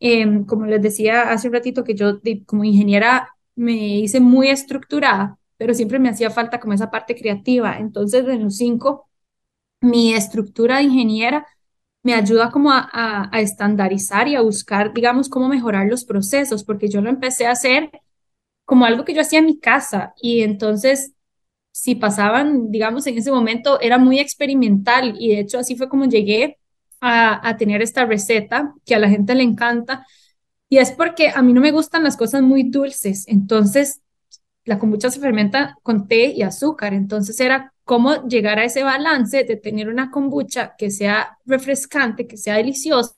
[0.00, 4.48] eh, como les decía hace un ratito, que yo de, como ingeniera me hice muy
[4.50, 7.78] estructurada, pero siempre me hacía falta como esa parte creativa.
[7.78, 9.08] Entonces, en los cinco,
[9.80, 11.46] mi estructura de ingeniera
[12.04, 12.88] me ayuda como a,
[13.32, 17.52] a, estandarizar y a buscar, digamos, cómo mejorar los procesos, porque yo lo empecé a
[17.52, 17.90] hacer
[18.64, 20.14] como algo que yo hacía en mi casa.
[20.20, 21.14] Y entonces
[21.72, 25.16] si pasaban, digamos, en ese momento era muy experimental.
[25.18, 26.58] Y de hecho así fue como llegué
[27.00, 30.06] a, a tener esta receta que a la gente le encanta.
[30.68, 34.00] Y es porque a mí no me gustan las cosas muy dulces, entonces
[34.64, 39.44] la kombucha se fermenta con té y azúcar, entonces era cómo llegar a ese balance
[39.44, 43.14] de tener una kombucha que sea refrescante, que sea deliciosa,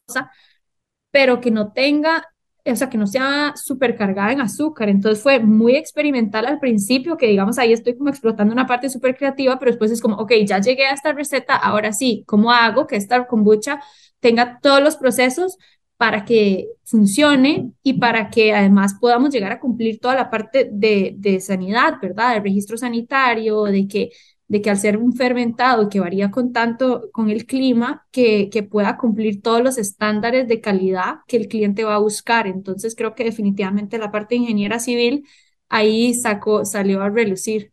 [1.10, 2.24] pero que no tenga,
[2.64, 4.88] o sea, que no sea súper cargada en azúcar.
[4.88, 9.16] Entonces fue muy experimental al principio, que digamos ahí estoy como explotando una parte súper
[9.16, 12.86] creativa, pero después es como, ok, ya llegué a esta receta, ahora sí, ¿cómo hago
[12.86, 13.80] que esta kombucha
[14.20, 15.56] tenga todos los procesos
[15.96, 21.14] para que funcione y para que además podamos llegar a cumplir toda la parte de,
[21.16, 22.34] de sanidad, ¿verdad?
[22.34, 24.10] Del registro sanitario, de que
[24.48, 28.62] de que al ser un fermentado que varía con tanto con el clima, que, que
[28.62, 32.46] pueda cumplir todos los estándares de calidad que el cliente va a buscar.
[32.46, 35.26] Entonces creo que definitivamente la parte de ingeniera civil
[35.68, 37.72] ahí sacó, salió a relucir.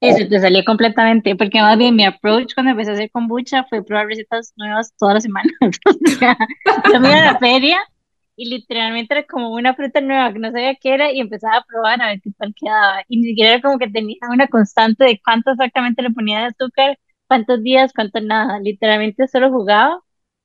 [0.00, 3.82] Eso te salió completamente, porque más bien mi approach cuando empecé a hacer kombucha fue
[3.82, 5.52] probar recetas nuevas todas las semanas.
[5.86, 6.36] o sea,
[6.92, 7.78] yo me iba a la feria
[8.36, 11.64] y literalmente era como una fruta nueva que no sabía qué era y empezaba a
[11.64, 13.02] probar a ver qué tal quedaba.
[13.08, 16.46] Y ni siquiera era como que tenía una constante de cuánto exactamente le ponía de
[16.46, 18.60] azúcar, cuántos días, cuánto nada.
[18.60, 20.00] Literalmente solo jugaba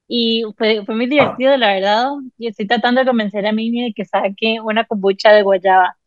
[0.07, 2.11] y fue, fue muy divertido, la verdad.
[2.37, 5.97] Y estoy tratando de convencer a Mimi de que saque una kombucha de guayaba,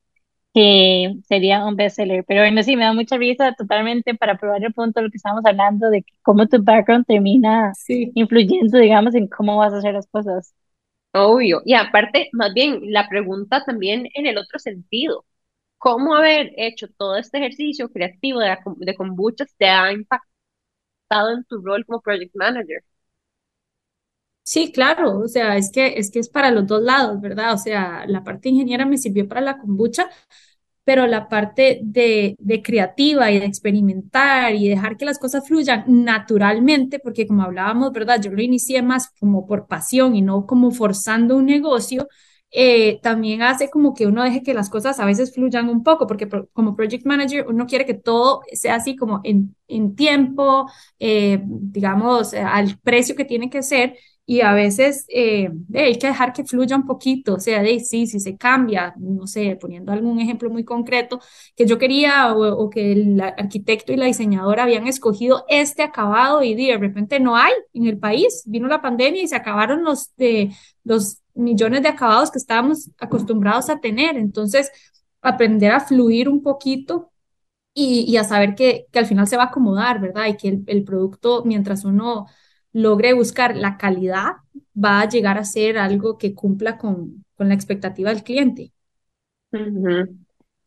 [0.54, 2.24] que sería un bestseller.
[2.26, 5.16] Pero bueno, sí, me da mucha risa totalmente para probar el punto de lo que
[5.18, 8.12] estábamos hablando, de cómo tu background termina Sí.
[8.14, 10.54] influyendo, digamos, en cómo vas a hacer las cosas.
[11.14, 11.62] Obvio.
[11.64, 15.24] Y aparte, más bien, la pregunta también en el otro sentido.
[15.78, 20.24] ¿Cómo haber hecho todo este ejercicio creativo de, de kombuchas te ha impactado
[21.34, 22.82] en tu rol como project manager?
[24.46, 27.54] Sí, claro, o sea, es que, es que es para los dos lados, ¿verdad?
[27.54, 30.10] O sea, la parte ingeniera me sirvió para la kombucha,
[30.84, 35.84] pero la parte de, de creativa y de experimentar y dejar que las cosas fluyan
[35.88, 38.20] naturalmente, porque como hablábamos, ¿verdad?
[38.22, 42.06] Yo lo inicié más como por pasión y no como forzando un negocio,
[42.56, 46.06] eh, también hace como que uno deje que las cosas a veces fluyan un poco,
[46.06, 50.70] porque pro- como project manager uno quiere que todo sea así como en, en tiempo,
[51.00, 53.96] eh, digamos, al precio que tiene que ser.
[54.26, 58.06] Y a veces eh, hay que dejar que fluya un poquito, o sea, de sí,
[58.06, 61.20] si se cambia, no sé, poniendo algún ejemplo muy concreto,
[61.54, 66.54] que yo quería o, que el arquitecto y la diseñadora habían escogido este acabado y
[66.54, 70.50] de repente no hay en el país, vino la pandemia y se acabaron los, de,
[70.84, 74.70] los millones de acabados que estábamos acostumbrados a tener, entonces
[75.20, 77.12] aprender a fluir un poquito
[77.74, 80.26] y, y a saber que, que, al final se va a acomodar, ¿verdad?
[80.28, 82.26] Y que el, el producto, mientras uno
[82.74, 84.34] logre buscar la calidad,
[84.76, 88.72] va a llegar a ser algo que cumpla con, con la expectativa del cliente.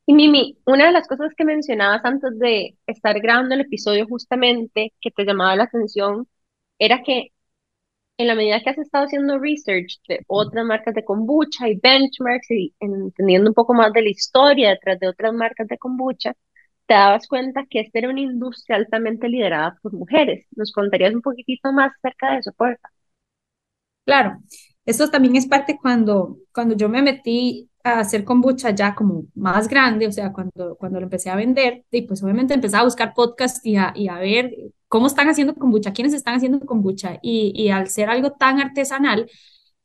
[0.06, 4.94] Y Mimi, una de las cosas que mencionabas antes de estar grabando el episodio justamente
[5.02, 6.28] que te llamaba la atención
[6.80, 7.34] era que
[8.18, 12.52] en la medida que has estado haciendo research de otras marcas de kombucha y benchmarks
[12.52, 16.36] y entendiendo un poco más de la historia detrás de otras marcas de kombucha,
[16.88, 20.48] te dabas cuenta que esta era una industria altamente liderada por mujeres.
[20.56, 22.80] ¿Nos contarías un poquitito más acerca de eso, por
[24.06, 24.38] Claro,
[24.86, 29.68] eso también es parte cuando, cuando yo me metí a hacer kombucha ya como más
[29.68, 33.14] grande, o sea, cuando, cuando lo empecé a vender, y pues obviamente empecé a buscar
[33.14, 34.52] podcast y a, y a ver
[34.88, 39.30] cómo están haciendo kombucha, quiénes están haciendo kombucha, y, y al ser algo tan artesanal,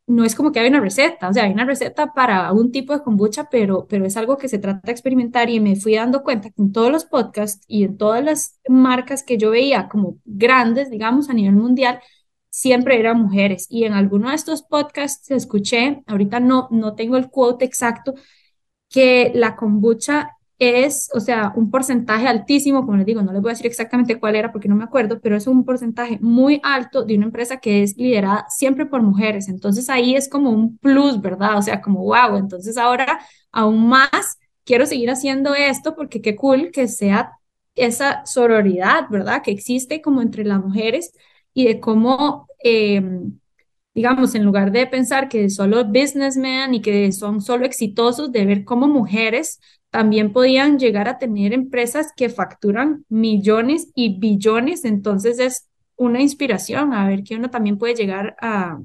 [0.06, 2.92] no es como que hay una receta, o sea, hay una receta para un tipo
[2.92, 6.22] de kombucha, pero, pero es algo que se trata de experimentar y me fui dando
[6.22, 10.18] cuenta que en todos los podcasts y en todas las marcas que yo veía como
[10.24, 12.00] grandes, digamos, a nivel mundial,
[12.50, 13.66] siempre eran mujeres.
[13.70, 18.14] Y en alguno de estos podcasts escuché, ahorita no, no tengo el quote exacto,
[18.88, 23.50] que la kombucha es, o sea, un porcentaje altísimo, como les digo, no les voy
[23.50, 27.04] a decir exactamente cuál era porque no me acuerdo, pero es un porcentaje muy alto
[27.04, 29.48] de una empresa que es liderada siempre por mujeres.
[29.48, 31.58] Entonces ahí es como un plus, ¿verdad?
[31.58, 33.20] O sea, como wow, entonces ahora
[33.50, 37.32] aún más quiero seguir haciendo esto porque qué cool que sea
[37.74, 39.42] esa sororidad, ¿verdad?
[39.42, 41.12] Que existe como entre las mujeres
[41.54, 42.46] y de cómo...
[42.64, 43.02] Eh,
[43.94, 48.64] digamos, en lugar de pensar que solo businessmen y que son solo exitosos, de ver
[48.64, 49.60] cómo mujeres
[49.92, 56.94] también podían llegar a tener empresas que facturan millones y billones, entonces es una inspiración
[56.94, 58.80] a ver que uno también puede llegar a,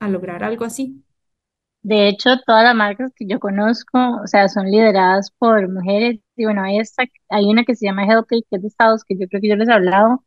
[0.00, 1.04] a lograr algo así.
[1.82, 6.18] De hecho, todas las marcas que yo conozco, o sea, son lideradas por mujeres.
[6.36, 9.16] Y bueno, hay, esta, hay una que se llama Healthy, que es de Estados, que
[9.18, 10.24] yo creo que yo les he hablado,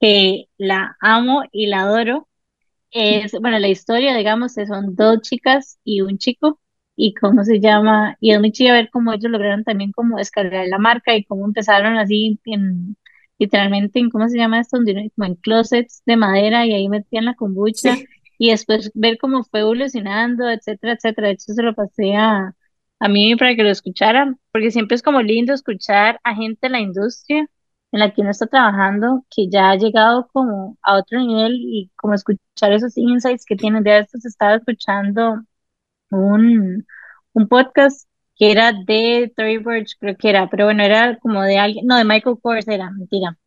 [0.00, 2.28] que la amo y la adoro.
[2.92, 6.60] Es, bueno, la historia, digamos, son dos chicas y un chico
[6.96, 10.66] y cómo se llama, y es muy chido ver cómo ellos lograron también como escalar
[10.68, 12.96] la marca y cómo empezaron así en,
[13.38, 14.78] literalmente en, ¿cómo se llama esto?
[15.16, 18.06] Como en closets de madera y ahí metían la kombucha Sí.
[18.38, 21.28] y después ver cómo fue evolucionando, etcétera, etcétera.
[21.28, 22.54] De hecho, se lo pasé a,
[23.00, 26.70] a mí para que lo escucharan, porque siempre es como lindo escuchar a gente de
[26.70, 27.46] la industria
[27.92, 31.90] en la que uno está trabajando, que ya ha llegado como a otro nivel y
[31.96, 33.82] como escuchar esos insights que tienen.
[33.82, 35.42] De estos estaba escuchando
[36.18, 36.86] un,
[37.32, 41.58] un podcast que era de Tory Burch, creo que era, pero bueno, era como de
[41.58, 43.38] alguien, no, de Michael Kors era, mentira.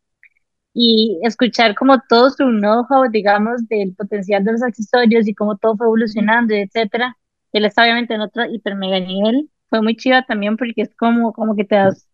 [0.74, 5.76] Y escuchar como todo su know-how, digamos, del potencial de los accesorios y cómo todo
[5.76, 7.16] fue evolucionando, etcétera.
[7.52, 9.50] Él está obviamente en otro hiper mega nivel.
[9.70, 12.06] Fue muy chiva también porque es como, como que te das,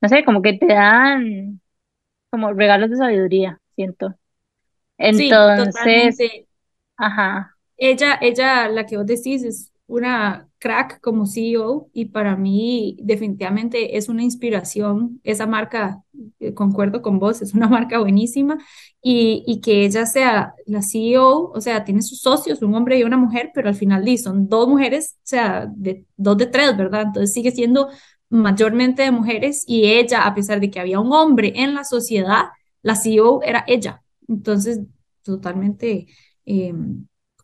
[0.00, 1.60] no sé, como que te dan
[2.30, 4.14] como regalos de sabiduría, siento.
[5.10, 6.48] Sí, Entonces, totalmente.
[6.96, 7.56] ajá.
[7.76, 13.96] Ella, ella, la que vos decís, es una crack como CEO y para mí definitivamente
[13.96, 15.20] es una inspiración.
[15.22, 16.02] Esa marca,
[16.40, 18.58] eh, concuerdo con vos, es una marca buenísima
[19.00, 23.04] y, y que ella sea la CEO, o sea, tiene sus socios, un hombre y
[23.04, 26.76] una mujer, pero al final di, son dos mujeres, o sea, de, dos de tres,
[26.76, 27.02] ¿verdad?
[27.06, 27.88] Entonces sigue siendo
[28.28, 32.46] mayormente de mujeres y ella, a pesar de que había un hombre en la sociedad,
[32.82, 34.02] la CEO era ella.
[34.28, 34.80] Entonces,
[35.22, 36.06] totalmente...
[36.44, 36.72] Eh,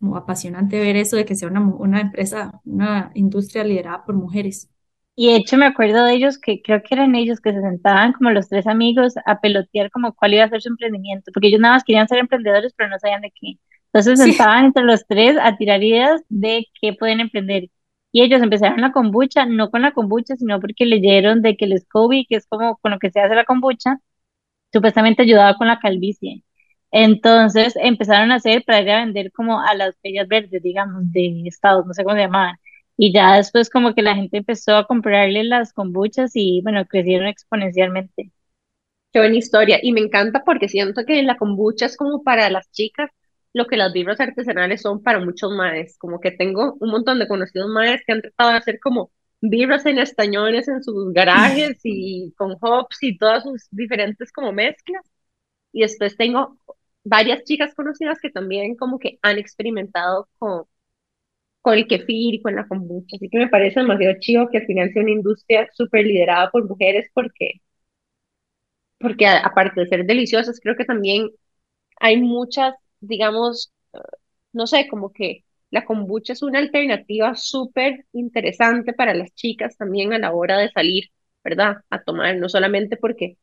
[0.02, 4.70] como apasionante ver eso de que sea una, una empresa, una industria liderada por mujeres.
[5.14, 8.12] Y de hecho me acuerdo de ellos que creo que eran ellos que se sentaban
[8.14, 11.60] como los tres amigos a pelotear como cuál iba a ser su emprendimiento, porque ellos
[11.60, 13.58] nada más querían ser emprendedores, pero no sabían de qué.
[13.92, 17.68] Entonces se Sí, sentaban entre los tres a tirar ideas de qué pueden emprender.
[18.10, 21.78] Y ellos empezaron la kombucha, no con la kombucha, sino porque leyeron de que el
[21.78, 23.98] SCOBY, que es como con lo que se hace la kombucha,
[24.72, 26.44] supuestamente ayudaba con la calvicie.
[26.92, 31.44] Entonces empezaron a hacer para ir a vender como a las bellas verdes, digamos, de
[31.46, 32.56] estados, no sé cómo se llamaban.
[32.96, 37.26] Y ya después como que la gente empezó a comprarle las kombuchas y bueno, crecieron
[37.28, 38.30] exponencialmente.
[39.12, 39.78] Qué buena historia.
[39.82, 43.10] Y me encanta porque siento que la kombucha es como para las chicas
[43.54, 45.96] lo que las vibras artesanales son para muchos maes.
[45.98, 49.84] Como que tengo un montón de conocidos maes que han tratado de hacer como vibras
[49.86, 55.04] en estañones en sus garajes y con hops y todas sus diferentes como mezclas.
[55.72, 56.58] Y después tengo
[57.04, 60.64] varias chicas conocidas que también como que han experimentado con,
[61.62, 63.16] con el kefir y con la kombucha.
[63.16, 66.68] Así que me parece demasiado chido que al final sea una industria súper liderada por
[66.68, 67.62] mujeres porque,
[68.98, 71.28] porque aparte de ser deliciosas, creo que también
[72.00, 73.98] hay muchas, digamos, eh,
[74.52, 80.12] no sé, como que la kombucha es una alternativa súper interesante para las chicas también
[80.14, 81.06] a la hora de salir,
[81.44, 81.78] ¿verdad?
[81.90, 83.38] A tomar, no solamente porque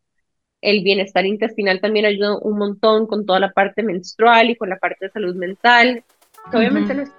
[0.61, 4.77] el bienestar intestinal también ayuda un montón con toda la parte menstrual y con la
[4.77, 6.03] parte de salud mental,
[6.51, 7.11] que obviamente no es,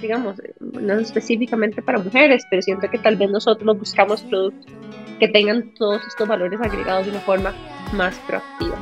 [0.00, 4.72] digamos, no es específicamente para mujeres, pero siento que tal vez nosotros buscamos productos
[5.18, 7.54] que tengan todos estos valores agregados de una forma
[7.92, 8.76] más proactiva.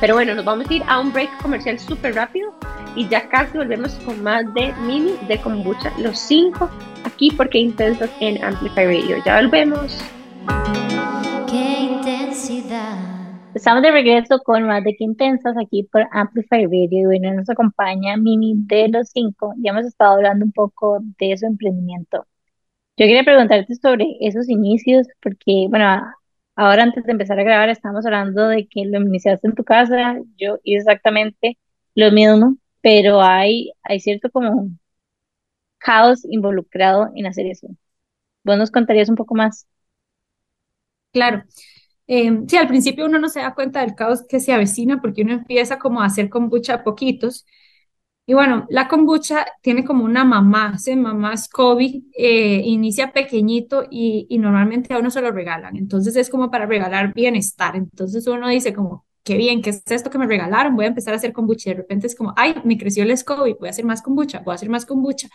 [0.00, 2.54] Pero bueno, nos vamos a ir a un break comercial súper rápido
[2.94, 6.70] y ya casi volvemos con más de Mini de Kombucha, los cinco
[7.04, 9.16] aquí porque intensas en Amplify Radio.
[9.24, 9.98] Ya volvemos.
[11.50, 12.96] Qué intensidad.
[13.54, 18.16] Estamos de regreso con más de que intensas aquí por Amplify Radio y nos acompaña
[18.16, 19.54] Mimi de los cinco.
[19.58, 22.26] Ya hemos estado hablando un poco de su emprendimiento.
[22.96, 26.02] Yo quería preguntarte sobre esos inicios, porque bueno,
[26.56, 30.18] ahora antes de empezar a grabar estábamos hablando de que lo iniciaste en tu casa,
[30.36, 31.58] yo hice exactamente
[31.94, 34.70] lo mismo, pero hay, hay cierto como
[35.78, 37.68] caos involucrado en hacer eso.
[38.44, 39.66] ¿Vos nos contarías un poco más?
[41.18, 41.42] Claro.
[42.06, 45.22] Eh, sí, al principio uno no se da cuenta del caos que se avecina porque
[45.22, 47.46] uno empieza como a hacer kombucha a poquitos.
[48.26, 50.96] Y bueno, la kombucha tiene como una mamá, ¿sí?
[50.96, 55.76] Mamá SCOBY, eh, inicia pequeñito y, y normalmente a uno se lo regalan.
[55.76, 57.76] Entonces es como para regalar bienestar.
[57.76, 60.76] Entonces uno dice como, qué bien, ¿qué es esto que me regalaron?
[60.76, 61.70] Voy a empezar a hacer kombucha.
[61.70, 64.40] Y de repente es como, ay, me creció el SCOBY, voy a hacer más kombucha,
[64.40, 65.28] voy a hacer más kombucha.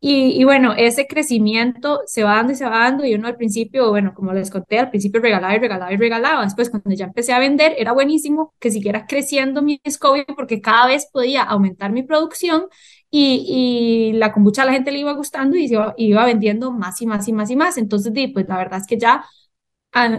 [0.00, 3.36] Y, y bueno, ese crecimiento se va dando y se va dando y uno al
[3.36, 6.44] principio, bueno, como les conté, al principio regalaba y regalaba y regalaba.
[6.44, 10.86] Después, cuando ya empecé a vender, era buenísimo que siguiera creciendo mi SCOBY porque cada
[10.86, 12.66] vez podía aumentar mi producción
[13.10, 16.70] y, y la kombucha a la gente le iba gustando y se iba, iba vendiendo
[16.70, 17.76] más y más y más y más.
[17.76, 19.24] Entonces, pues la verdad es que ya,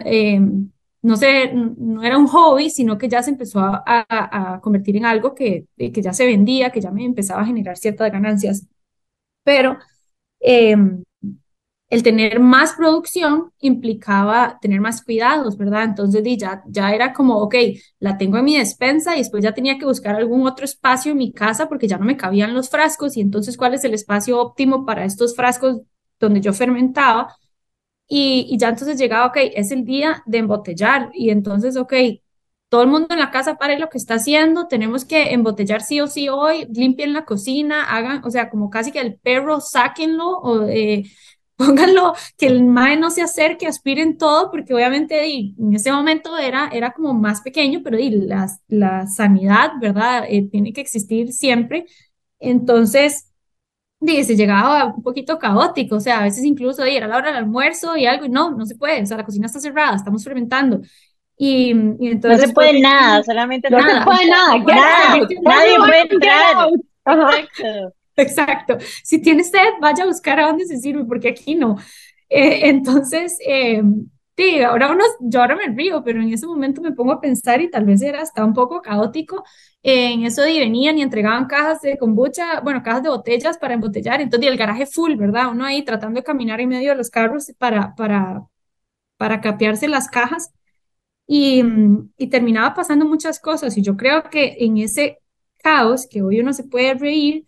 [0.05, 0.39] eh,
[1.01, 4.97] no sé, no era un hobby, sino que ya se empezó a, a- a convertir
[4.97, 8.67] en algo que, que ya se vendía, que ya me empezaba a generar ciertas ganancias.
[9.43, 9.77] Pero
[10.41, 10.75] eh,
[11.89, 15.83] el tener más producción implicaba tener más cuidados, ¿verdad?
[15.85, 17.55] Entonces ya, ya era como, ok,
[17.99, 21.17] la tengo en mi despensa y después ya tenía que buscar algún otro espacio en
[21.17, 24.39] mi casa porque ya no me cabían los frascos y entonces cuál es el espacio
[24.39, 25.81] óptimo para estos frascos
[26.19, 27.35] donde yo fermentaba.
[28.07, 31.93] Y, y ya entonces llegaba, ok, es el día de embotellar y entonces, ok,
[32.69, 36.01] todo el mundo en la casa pare lo que está haciendo, tenemos que embotellar sí
[36.01, 40.37] o sí hoy, limpien la cocina, hagan, o sea, como casi que el perro sáquenlo
[40.39, 41.03] o eh,
[41.57, 46.37] pónganlo, que el mae no se acerque, aspiren todo, porque obviamente y, en ese momento
[46.37, 50.25] era, era como más pequeño, pero y, la, la sanidad, ¿verdad?
[50.29, 51.85] Eh, tiene que existir siempre.
[52.39, 53.29] Entonces,
[54.01, 57.37] y se llegaba un poquito caótico, o sea, a veces incluso era la hora del
[57.37, 60.23] almuerzo y algo, y no, no se puede, o sea, la cocina está cerrada, estamos
[60.23, 60.81] fermentando.
[61.41, 64.05] Y, y No entonces se después puede de- nada, solamente No se Nada.
[64.05, 66.69] puede nada, get Nada, nadie puede entrar.
[67.05, 67.93] Exacto.
[68.17, 68.77] Exacto.
[69.03, 71.77] Si tiene sed, vaya a buscar a dónde se sirve, porque aquí no.
[72.29, 73.81] Eh, entonces, eh,
[74.35, 77.61] sí, ahora uno, yo ahora me río, pero en ese momento me pongo a pensar
[77.61, 79.43] y tal vez era hasta un poco caótico.
[79.81, 83.73] Eh, en eso de venían y entregaban cajas de kombucha, bueno, cajas de botellas para
[83.75, 84.19] embotellar.
[84.21, 85.47] Entonces, y el garaje full, ¿verdad?
[85.51, 88.43] Uno ahí tratando de caminar en medio de los carros para, para,
[89.17, 90.51] para capearse las cajas.
[91.31, 93.77] Y, mm, y terminaba pasando muchas cosas.
[93.77, 95.19] Y yo creo que en ese
[95.59, 97.45] caos, que hoy uno se puede reír,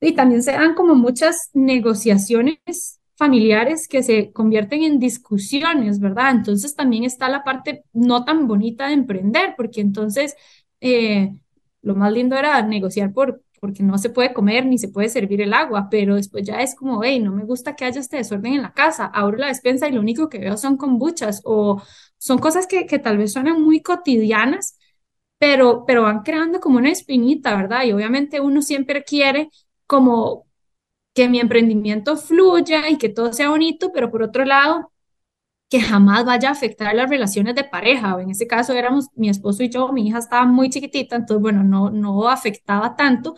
[0.00, 6.32] y también se dan como muchas negociaciones familiares que se convierten en discusiones, ¿verdad?
[6.32, 10.36] Entonces también está la parte no tan bonita de emprender, porque entonces
[10.80, 11.34] eh,
[11.82, 15.40] lo más lindo era negociar por, porque no se puede comer ni se puede servir
[15.40, 18.54] el agua, pero después ya es como, hey, no me gusta que haya este desorden
[18.54, 21.80] en la casa, abro la despensa y lo único que veo son kombuchas o
[22.24, 24.78] son cosas que, que tal vez suenan muy cotidianas,
[25.38, 27.84] pero, pero van creando como una espinita, ¿verdad?
[27.84, 29.50] Y obviamente uno siempre quiere
[29.86, 30.46] como
[31.14, 34.92] que mi emprendimiento fluya y que todo sea bonito, pero por otro lado,
[35.70, 38.20] que jamás vaya a afectar las relaciones de pareja.
[38.20, 41.64] En ese caso éramos mi esposo y yo, mi hija estaba muy chiquitita, entonces, bueno,
[41.64, 43.34] no, no afectaba tanto,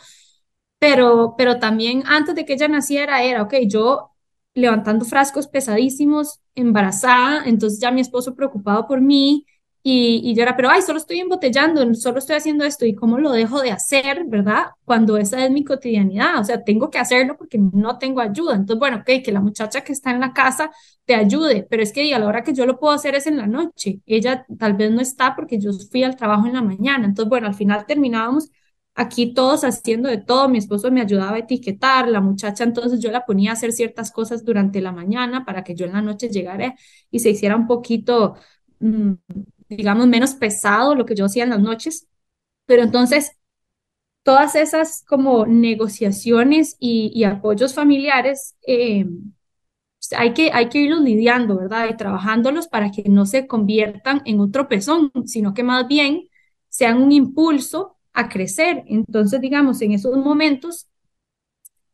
[0.78, 4.12] pero, pero también antes de que ella naciera era, ok, yo
[4.56, 9.46] levantando frascos pesadísimos, embarazada, entonces ya mi esposo preocupado por mí
[9.88, 13.18] Y, y yo era, pero ay, solo estoy embotellando, solo estoy haciendo esto, ¿y cómo
[13.18, 14.64] lo dejo de hacer, verdad?
[14.84, 18.56] Cuando esa es mi cotidianidad, o sea, tengo que hacerlo porque no tengo ayuda.
[18.56, 20.72] Entonces, bueno, ok, que la muchacha que está en la casa
[21.04, 23.36] te ayude, pero es que a la hora que yo lo puedo hacer es en
[23.36, 24.00] la noche.
[24.06, 27.06] Ella tal vez no está porque yo fui al trabajo en la mañana.
[27.06, 28.50] Entonces, bueno, al final terminábamos
[28.96, 33.10] aquí todos haciendo de todo, mi esposo me ayudaba a etiquetar, la muchacha entonces yo
[33.10, 36.28] la ponía a hacer ciertas cosas durante la mañana para que yo en la noche
[36.30, 36.74] llegara
[37.10, 38.36] y se hiciera un poquito,
[38.80, 39.12] mm,
[39.68, 42.08] digamos, menos pesado lo que yo hacía en las noches.
[42.66, 43.32] Pero entonces,
[44.22, 49.06] todas esas como negociaciones y, apoyos familiares, eh,
[50.16, 51.88] hay que, hay que irlos lidiando, ¿verdad?
[51.90, 56.28] Y trabajándolos para que no se conviertan en un tropezón, sino que más bien
[56.68, 58.82] sean un impulso a crecer.
[58.88, 60.88] Entonces, digamos, en esos momentos,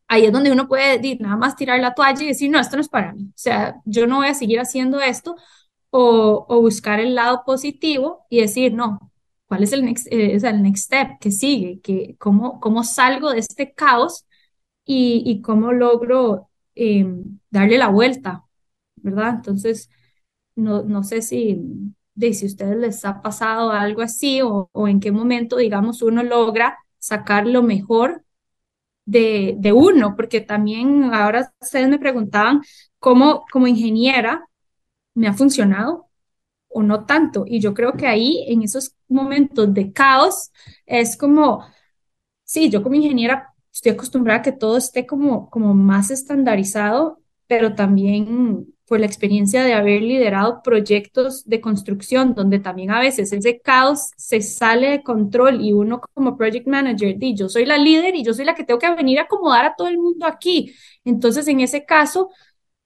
[0.08, 2.76] ahí es donde uno puede decir, nada más tirar la toalla y decir, no, esto
[2.76, 3.24] no es para mí.
[3.28, 5.36] O sea, yo no voy a seguir haciendo esto
[5.90, 9.12] o, buscar el lado positivo y decir, no,
[9.46, 11.80] ¿cuál es el next, eh, es el next step que sigue?
[11.80, 14.26] Que, cómo, ¿Cómo salgo de este caos
[14.84, 17.06] y, y cómo logro eh,
[17.50, 18.44] darle la vuelta?
[18.96, 19.34] ¿Verdad?
[19.36, 19.90] Entonces,
[20.56, 21.60] no, no sé si,
[22.14, 26.02] de si a ustedes les ha pasado algo así o, o en qué momento, digamos,
[26.02, 28.24] uno logra sacar lo mejor
[29.04, 32.62] de, de uno, porque también ahora ustedes me preguntaban
[32.98, 34.46] cómo como ingeniera
[35.14, 36.08] me ha funcionado
[36.68, 37.44] o no tanto.
[37.46, 40.52] Y yo creo que ahí, en esos momentos de caos,
[40.86, 41.64] es como,
[42.44, 47.74] sí, yo como ingeniera estoy acostumbrada a que todo esté como, como más estandarizado, pero
[47.74, 53.58] también por la experiencia de haber liderado proyectos de construcción, donde también a veces ese
[53.58, 58.14] caos se sale de control y uno como project manager, di, yo soy la líder
[58.14, 60.74] y yo soy la que tengo que venir a acomodar a todo el mundo aquí.
[61.06, 62.28] Entonces, en ese caso,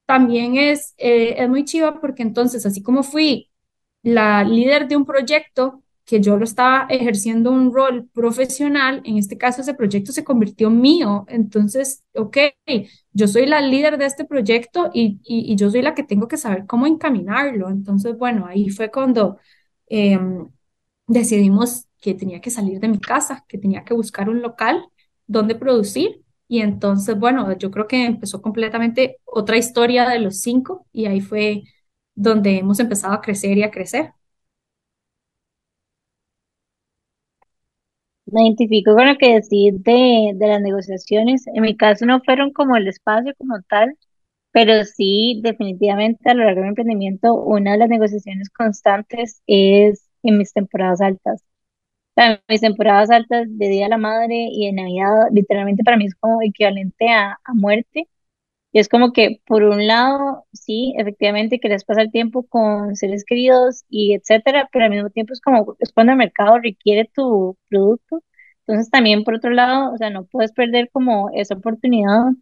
[0.06, 3.50] también es, eh, es muy chiva porque entonces, así como fui
[4.02, 9.36] la líder de un proyecto que yo lo estaba ejerciendo un rol profesional, en este
[9.36, 11.26] caso ese proyecto se convirtió mío.
[11.28, 12.38] Entonces, ok,
[13.12, 16.36] yo soy la líder de este proyecto y, y, yo soy la que tengo que
[16.36, 17.68] saber cómo encaminarlo.
[17.70, 19.38] Entonces, bueno, ahí fue cuando
[19.88, 20.18] eh,
[21.06, 24.84] decidimos que tenía que salir de mi casa, que tenía que buscar un local
[25.26, 26.22] donde producir.
[26.48, 31.20] Y entonces, bueno, yo creo que empezó completamente otra historia de los cinco y ahí
[31.20, 31.64] fue
[32.14, 34.12] donde hemos empezado a crecer y a crecer.
[38.26, 41.46] Me identifico con lo que decís de, de las negociaciones.
[41.48, 43.96] En mi caso no fueron como el espacio como tal,
[44.52, 50.38] pero sí definitivamente a lo largo del emprendimiento una de las negociaciones constantes es en
[50.38, 51.44] mis temporadas altas.
[52.16, 56.06] Sea, mis temporadas altas de Día de la Madre y de Navidad, literalmente para mí
[56.06, 58.08] es como equivalente a, a muerte.
[58.76, 63.86] Y es como que, por un lado, sí, efectivamente querés pasar tiempo con seres queridos
[63.88, 68.22] y etcétera, pero al mismo tiempo es como, es cuando el mercado requiere tu producto.
[68.66, 72.32] Entonces también, por otro lado, o sea, no puedes perder como esa oportunidad.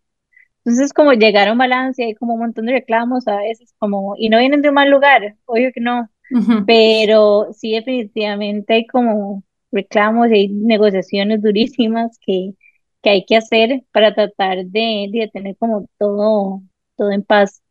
[0.65, 4.15] Entonces, como llegar a un balance, hay como un montón de reclamos a veces, como,
[4.19, 6.67] y no vienen de un mal lugar, obvio que no, Ujú.
[6.67, 12.55] pero sí definitivamente hay como reclamos y hay negociaciones durísimas que,
[13.05, 16.63] que hay que hacer para tratar de, de tener como todo,
[16.99, 17.63] todo en paz.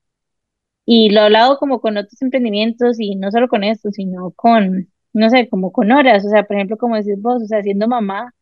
[0.86, 4.92] Y lo he hablado como con otros emprendimientos y no solo con esto, sino con,
[5.14, 7.88] no sé, como con horas, o sea, por ejemplo, como decís vos, o sea, siendo
[7.88, 8.34] mamá,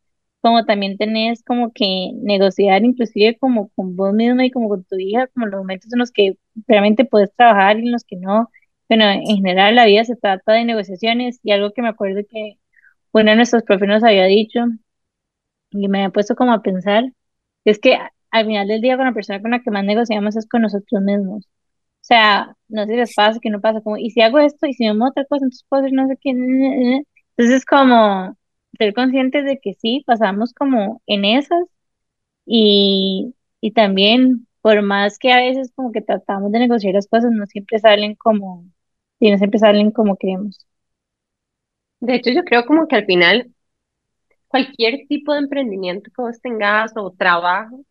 [0.42, 4.98] como también tenés como que negociar inclusive como con vos misma y como con tu
[4.98, 6.38] hija, como los momentos en los que
[6.68, 8.50] realmente puedes trabajar y en los que no.
[8.90, 12.58] Bueno, en general la vida se trata de negociaciones y algo que me acuerdo que
[13.14, 14.62] uno de nuestros profes nos había dicho
[15.72, 17.06] y me había puesto como a pensar,
[17.66, 17.98] es que
[18.32, 21.02] al final del día con la persona con la que más negociamos es con nosotros
[21.04, 21.46] mismos.
[21.48, 24.68] O sea, no sé si les pasa que no pasa como, y si hago esto,
[24.68, 26.32] y si me otra cosa, entonces puedo hacer no sé qué.
[27.38, 28.36] Entonces, como
[28.78, 31.64] ser conscientes de que sí, pasamos como en esas,
[32.46, 37.32] y, y también, por más que a veces como que tratamos de negociar las cosas,
[37.32, 38.66] no siempre salen como,
[39.20, 40.66] y no siempre salen como queremos.
[42.00, 43.51] De hecho, yo creo como que al final
[44.52, 47.86] cualquier tipo de emprendimiento que vos tengas o trabajo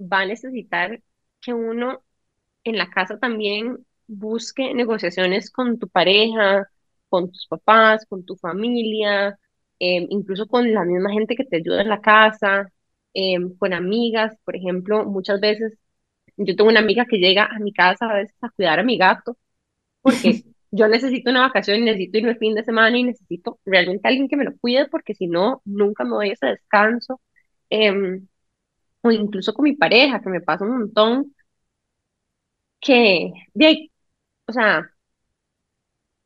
[0.00, 1.02] va a necesitar
[1.40, 2.02] que uno
[2.64, 6.68] en la casa también busque negociaciones con tu pareja,
[7.08, 9.38] con tus papás, con tu familia,
[9.78, 12.72] eh, incluso con la misma gente que te ayuda en la casa,
[13.14, 15.78] eh, con amigas, por ejemplo, muchas veces
[16.36, 18.98] yo tengo una amiga que llega a mi casa a veces a cuidar a mi
[18.98, 19.38] gato
[20.02, 20.42] porque
[20.74, 24.28] yo necesito una vacación y necesito irme el fin de semana y necesito realmente alguien
[24.28, 27.20] que me lo cuide porque si no, nunca me doy ese descanso.
[27.70, 28.28] Em,
[29.02, 31.34] o incluso con mi pareja, que me pasa un montón,
[32.80, 33.92] que, de ahí,
[34.48, 34.90] o sea,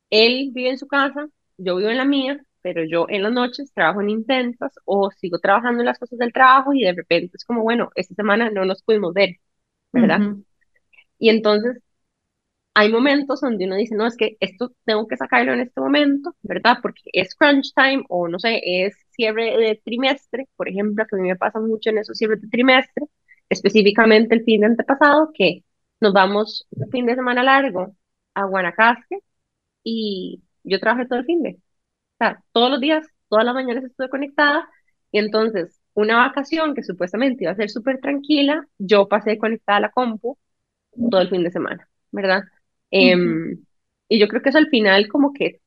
[0.09, 1.27] él vive en su casa
[1.57, 5.39] yo vivo en la mía, pero yo en las noches trabajo en intensas o sigo
[5.39, 8.63] trabajando en las cosas del trabajo y de repente es como, bueno, esta semana no
[8.65, 9.35] nos pudimos ver,
[9.91, 10.21] ¿verdad?
[10.21, 10.45] Ujú.
[11.19, 11.79] Y entonces
[12.73, 16.35] hay momentos donde uno dice, no, es que esto tengo que sacarlo en este momento,
[16.41, 16.77] ¿verdad?
[16.81, 21.19] Porque es crunch time o no sé, es cierre de trimestre, por ejemplo, que a
[21.19, 23.05] mí me pasa mucho en esos cierres de trimestre,
[23.49, 25.63] específicamente el fin de antepasado, que
[25.99, 27.95] nos vamos un fin de semana largo
[28.33, 29.19] a Guanacaste
[29.83, 33.83] y yo trabajé todo el fin de, o sea, todos los días, todas las mañanas
[33.85, 34.69] estuve conectada
[35.11, 39.81] y entonces una vacación que supuestamente iba a ser súper tranquila, yo pasé conectada a
[39.81, 40.37] la compu
[41.11, 42.43] todo el fin de semana, ¿verdad?
[42.91, 43.63] Em,
[44.07, 45.61] y yo creo que eso al final como que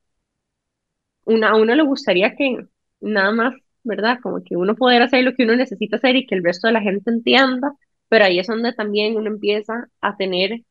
[1.25, 2.67] una, a uno le gustaría que
[3.01, 3.55] nada más,
[3.85, 4.19] ¿verdad?
[4.23, 6.75] Como que uno poder hacer lo que uno necesita hacer y que el resto de
[6.75, 7.73] la gente entienda,
[8.09, 10.63] pero ahí es donde también uno empieza a tener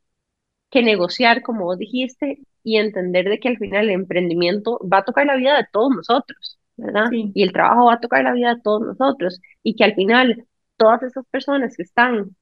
[0.69, 5.05] que negociar, como vos dijiste, y entender de que al final el emprendimiento va a
[5.05, 7.07] tocar la vida de todos nosotros, ¿verdad?
[7.09, 7.31] Sí.
[7.33, 10.45] Y el trabajo va a tocar la vida de todos nosotros, y que al final
[10.77, 12.35] todas esas personas que están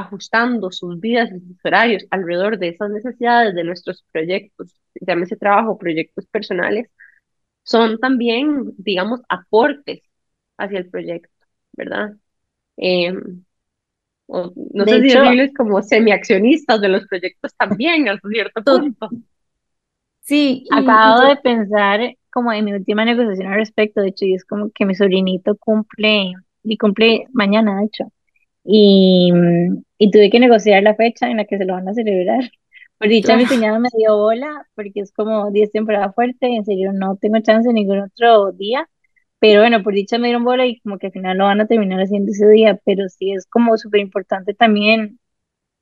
[0.00, 5.78] ajustando sus vidas y sus horarios alrededor de esas necesidades de nuestros proyectos, llámese trabajo,
[5.78, 6.90] proyectos personales,
[7.64, 10.02] son también, digamos, aportes
[10.58, 11.30] hacia el proyecto,
[11.74, 12.12] ¿verdad?
[12.78, 13.12] Eh,
[14.26, 18.64] o, no De sé si hecho, decirles como semiaccionistas de los proyectos también, hasta cierto
[18.64, 19.14] To- punto.
[20.20, 22.00] sí, acabo de pensar
[22.32, 25.56] como en mi última negociación al respecto, de hecho, y es como que mi sobrinito
[25.56, 26.32] cumple,
[26.62, 28.04] y cumple mañana, de hecho,
[28.64, 29.32] y,
[29.98, 32.40] y tuve que negociar la fecha en la que se lo van a celebrar.
[32.98, 36.64] Por dicha, mi cuñado me dio bola, porque es como 10 temporada fuerte, y en
[36.66, 38.88] serio no tengo chance ningún otro día,
[39.38, 41.66] pero bueno, por dicha me dieron bola y como que al final lo van a
[41.66, 45.18] terminar haciendo ese día, pero sí es como súper importante también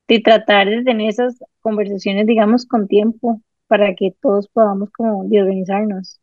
[0.08, 5.40] de tratar de tener esas conversaciones, digamos, con tiempo, para que todos podamos como de
[5.42, 6.20] organizarnos.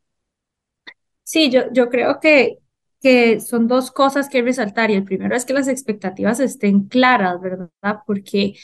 [1.24, 2.60] sí, yo, yo creo que,
[3.06, 4.90] que son dos cosas que resaltar.
[4.90, 7.70] Y el primero es que las expectativas estén claras, ¿verdad?
[8.08, 8.56] Porque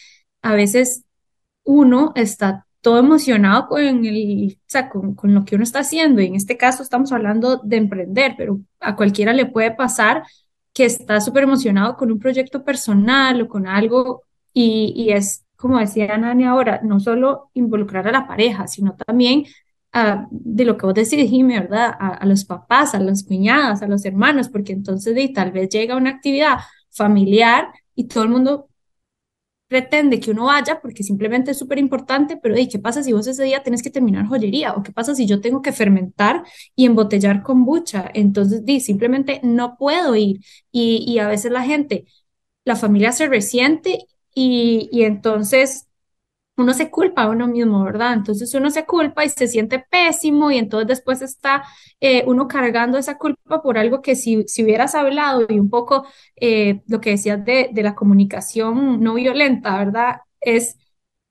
[0.41, 1.05] a veces
[1.63, 6.21] uno está todo emocionado con el, o sea, con, con lo que uno está haciendo.
[6.21, 10.23] Y en este caso estamos hablando de emprender, pero a cualquiera le puede pasar
[10.73, 14.23] que está súper emocionado con un proyecto personal o con algo.
[14.53, 19.43] Y, y es, como decía Nani ahora, no solo involucrar a la pareja, sino también
[20.31, 21.91] de lo que vos decís, Jimmy, ¿verdad?
[21.99, 25.69] A, a los papás, a las cuñadas, a los hermanos, porque entonces de, tal vez
[25.69, 26.59] llega una actividad
[26.91, 28.69] familiar y todo el mundo
[29.67, 33.25] pretende que uno vaya porque simplemente es súper importante, pero ¿y qué pasa si vos
[33.27, 34.73] ese día tenés que terminar joyería?
[34.73, 36.43] ¿O qué pasa si yo tengo que fermentar
[36.75, 38.09] y embotellar kombucha?
[38.13, 40.41] Entonces, di, simplemente no puedo ir.
[40.71, 42.05] Y, y a veces la gente,
[42.65, 45.87] la familia se resiente y, y entonces
[46.61, 48.13] uno se culpa a uno mismo, ¿verdad?
[48.13, 51.63] Entonces uno se culpa y se siente pésimo y entonces después está
[51.99, 56.05] eh, uno cargando esa culpa por algo que si, si hubieras hablado y un poco
[56.35, 60.21] eh, lo que decías de, de la comunicación no violenta, ¿verdad?
[60.41, 60.77] Es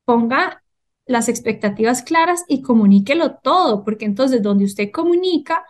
[0.05, 0.63] ponga
[1.07, 5.65] las expectativas claras y comuníquelo todo, porque entonces donde usted comunica,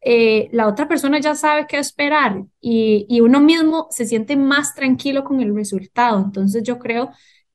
[0.00, 4.74] eh, la otra persona ya sabe qué esperar y, y uno mismo se siente más
[4.74, 6.18] tranquilo con el resultado.
[6.24, 7.10] Entonces yo creo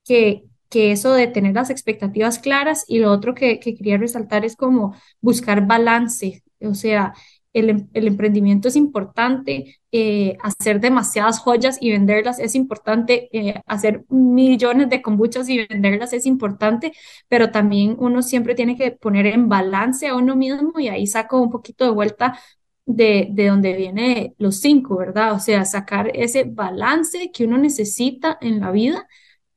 [0.05, 4.45] que, que eso de tener las expectativas claras y lo otro que, que quería resaltar
[4.45, 7.13] es como buscar balance, o sea,
[7.53, 13.61] el, em- el emprendimiento es importante, eh, hacer demasiadas joyas y venderlas es importante, eh,
[13.67, 16.93] hacer millones de kombuchas y venderlas es importante,
[17.27, 21.41] pero también uno siempre tiene que poner en balance a uno mismo y ahí saco
[21.41, 22.39] un poquito de vuelta
[22.85, 25.33] de, de donde viene los cinco, ¿verdad?
[25.33, 29.07] O sea, sacar ese balance que uno necesita en la vida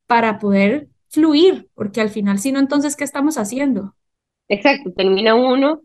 [0.06, 3.94] para poder fluir, porque al final, si no, entonces, ¿qué estamos haciendo?
[4.48, 5.82] Exacto, termina uno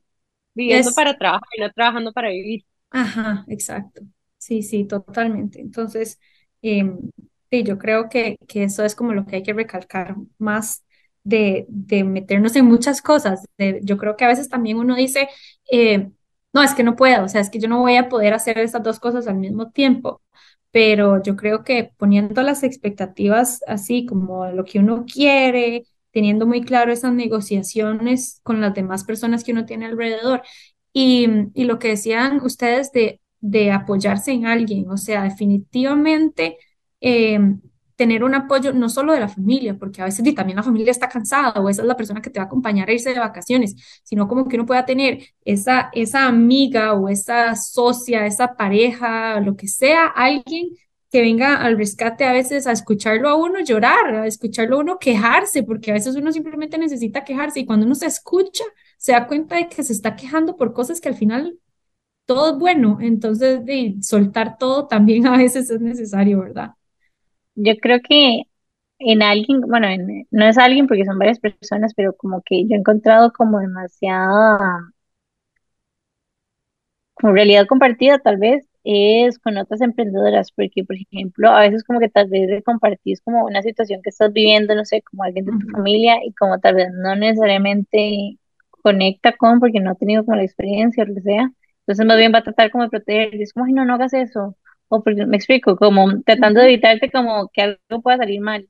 [0.55, 2.65] viviendo Es, para trabajar y no trabajando para vivir.
[2.91, 4.01] ajá, exacto.
[4.37, 5.59] Sí, sí, totalmente.
[5.61, 6.19] Entonces,
[6.61, 6.99] em,
[7.51, 10.85] sí, yo creo que, que eso es como lo que hay que recalcar más
[11.23, 13.45] de, de meternos en muchas cosas.
[13.57, 15.27] De- yo creo que a veces también uno dice,
[15.71, 16.09] eh,
[16.53, 18.57] no, es que no puedo, o sea, es que yo no voy a poder hacer
[18.59, 20.21] esas dos cosas al mismo tiempo.
[20.71, 26.61] Pero yo creo que poniendo las expectativas así como lo que uno quiere, teniendo muy
[26.63, 30.41] claro esas negociaciones con las demás personas que uno tiene alrededor.
[30.93, 36.57] Y, y lo que decían ustedes de, de apoyarse en alguien, o sea, definitivamente
[37.01, 37.39] eh,
[37.99, 40.89] tener un apoyo no solo de la familia, porque a veces y también la familia
[40.91, 43.19] está cansada o esa es la persona que te va a acompañar a irse de
[43.19, 49.41] vacaciones, sino como que uno pueda tener esa, esa amiga o esa socia, esa pareja,
[49.41, 50.69] lo que sea, alguien
[51.11, 54.97] que venga al rescate a veces a escucharlo a uno llorar, a escucharlo a uno
[54.99, 58.63] quejarse, porque a veces uno simplemente necesita quejarse y cuando uno se escucha,
[58.97, 61.59] se da cuenta de que se está quejando por cosas que al final
[62.25, 66.71] todo es bueno, entonces de soltar todo también a veces es necesario, ¿verdad?
[67.65, 68.43] Yo creo que
[68.99, 72.75] en alguien, bueno, en- no es alguien porque son varias personas, pero como que yo
[72.75, 74.91] he encontrado como demasiada
[77.13, 81.99] como realidad compartida tal vez es con otras emprendedoras, porque por ejemplo, a veces como
[81.99, 85.45] que tal vez le compartís como una situación que estás viviendo, no sé, como alguien
[85.45, 88.37] de tu familia y como tal vez no necesariamente
[88.83, 91.51] conecta con porque no ha tenido como la experiencia o lo que sea,
[91.81, 93.95] entonces más bien va a tratar como de proteger, y es como, ay, no, no
[93.95, 94.55] hagas eso,
[94.89, 98.69] o porque me explico, como tratando de evitarte como que algo pueda salir mal,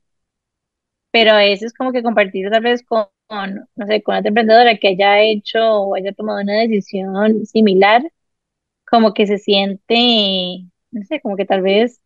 [1.12, 4.78] pero a veces como que compartir tal vez con, con, no sé, con otra emprendedora
[4.78, 8.04] que haya hecho o haya tomado una decisión similar
[8.88, 9.96] como que se siente,
[10.92, 12.02] no sé, como que tal vez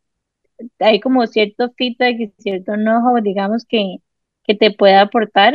[0.79, 3.97] hay como cierto feedback y cierto enojo, digamos, que,
[4.43, 5.53] que te puede aportar,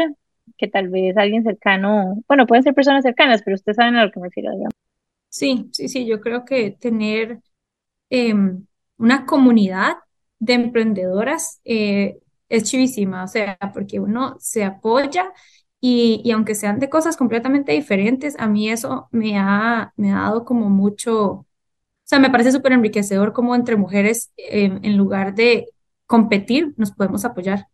[0.58, 4.12] que tal vez alguien cercano, bueno, pueden ser personas cercanas, pero ustedes saben a lo
[4.12, 4.74] que me refiero, digamos.
[5.30, 7.40] Sí, sí, sí, yo creo que tener
[8.10, 8.66] em,
[8.98, 9.96] una comunidad
[10.38, 15.32] de emprendedoras eh, es chivísima, o sea, porque uno se apoya
[15.80, 20.16] y, y aunque sean de cosas completamente diferentes, a mí eso me ha, me ha
[20.22, 21.46] dado como mucho, o
[22.04, 25.68] sea, me parece súper enriquecedor como entre mujeres, em, en lugar de
[26.06, 27.66] competir, nos podemos apoyar.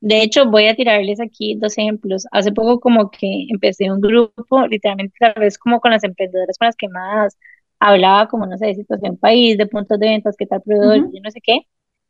[0.00, 2.26] De hecho, voy a tirarles aquí dos ejemplos.
[2.30, 6.66] Hace poco como que empecé un grupo, literalmente tal vez como con las emprendedoras con
[6.66, 7.36] las que más
[7.80, 11.20] hablaba, como no sé, de situación país, de puntos de ventas, qué tal proveedor, yo
[11.22, 11.60] no sé qué.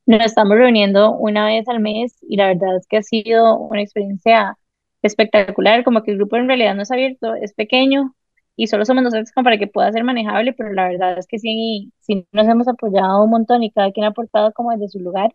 [0.06, 3.82] Nos estamos reuniendo una vez al mes y la verdad es que ha sido una
[3.82, 4.56] experiencia
[5.02, 8.14] espectacular, como que el grupo en realidad no es abierto, es pequeño
[8.56, 11.38] y solo somos nosotros como para que pueda ser manejable, pero la verdad es que
[11.38, 15.00] sí, sí nos hemos apoyado un montón y cada quien ha aportado como desde su
[15.00, 15.34] lugar.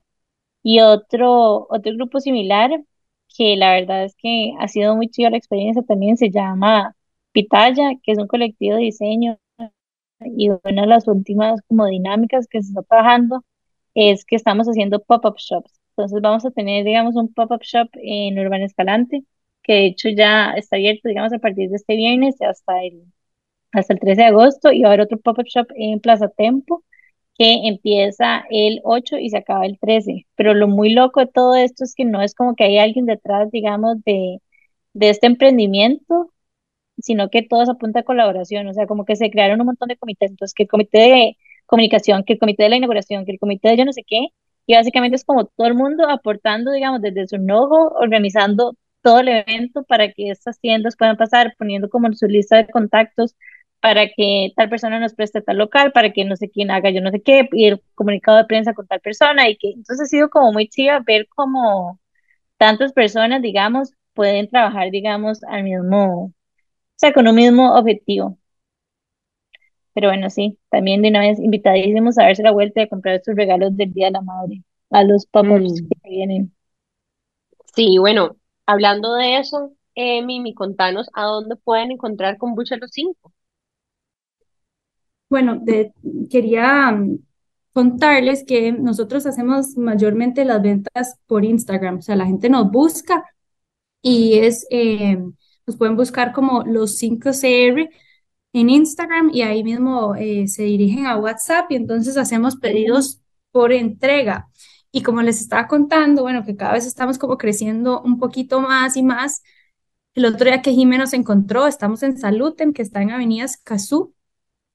[0.63, 2.71] Y otro, otro grupo similar,
[3.37, 6.95] que la verdad es que ha sido muy chida la experiencia también, se llama
[7.31, 9.39] Pitaya, que es un colectivo de diseño
[10.25, 13.43] y una de las últimas como dinámicas que se está trabajando
[13.93, 15.79] es que estamos haciendo pop-up shops.
[15.91, 19.23] Entonces vamos a tener, digamos, un pop-up shop en Urbana Escalante,
[19.63, 23.03] que de hecho ya está abierto, digamos, a partir de este viernes hasta el,
[23.71, 26.83] hasta el 13 de agosto, y va a haber otro pop-up shop en Plaza Tempo
[27.37, 30.27] que empieza el 8 y se acaba el 13.
[30.35, 33.05] Pero lo muy loco de todo esto es que no es como que hay alguien
[33.05, 34.39] detrás, digamos, de,
[34.93, 36.31] de este emprendimiento,
[37.01, 38.67] sino que todo se apunta a colaboración.
[38.67, 40.31] O sea, como que se crearon un montón de comités.
[40.31, 43.69] Entonces, que el comité de comunicación, que el comité de la inauguración, que el comité
[43.69, 44.27] de yo no sé qué.
[44.67, 49.29] Y básicamente es como todo el mundo aportando, digamos, desde su enojo, organizando todo el
[49.29, 53.35] evento para que estas tiendas puedan pasar, poniendo como su lista de contactos
[53.81, 57.01] para que tal persona nos preste tal local, para que no sé quién haga yo
[57.01, 60.05] no sé qué, y el comunicado de prensa con tal persona, y que entonces ha
[60.05, 61.99] sido como muy chiva ver cómo
[62.57, 66.33] tantas personas, digamos, pueden trabajar, digamos, al mismo,
[67.01, 68.37] sea, con un mismo objetivo.
[69.93, 73.15] Pero bueno, sí, también de una vez invitadísimos a darse la vuelta y a comprar
[73.15, 76.53] estos regalos del Día de la Madre, a los pop-ups Mm, que vienen.
[77.75, 83.33] sí, bueno, hablando de eso, eh, Mimi, contanos a dónde pueden encontrar Kombucha Los Cinco.
[85.29, 85.93] Bueno, de-
[86.29, 87.19] quería mm,
[87.73, 93.23] contarles que nosotros hacemos mayormente las ventas por Instagram, o sea, la gente nos busca
[94.01, 95.19] y es, eh,
[95.71, 97.89] nos pueden buscar como los 5CR
[98.53, 103.71] en Instagram y ahí mismo eh, se dirigen a WhatsApp y entonces hacemos pedidos por
[103.71, 104.49] entrega.
[104.91, 108.97] Y como les estaba contando, bueno, que cada vez estamos como creciendo un poquito más
[108.97, 109.43] y más.
[110.13, 114.13] El otro día que Jimé nos encontró, estamos en Saluten, que está en Avenida Escazú.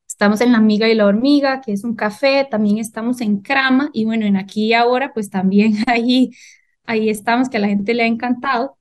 [0.09, 3.91] Estamos en La Amiga y la Hormiga, que es un café, también estamos en Crama
[3.93, 6.31] y bueno, en Aquí y Ahora, pues también ahí,
[6.85, 8.79] ahí estamos, que a la gente le ha encantado.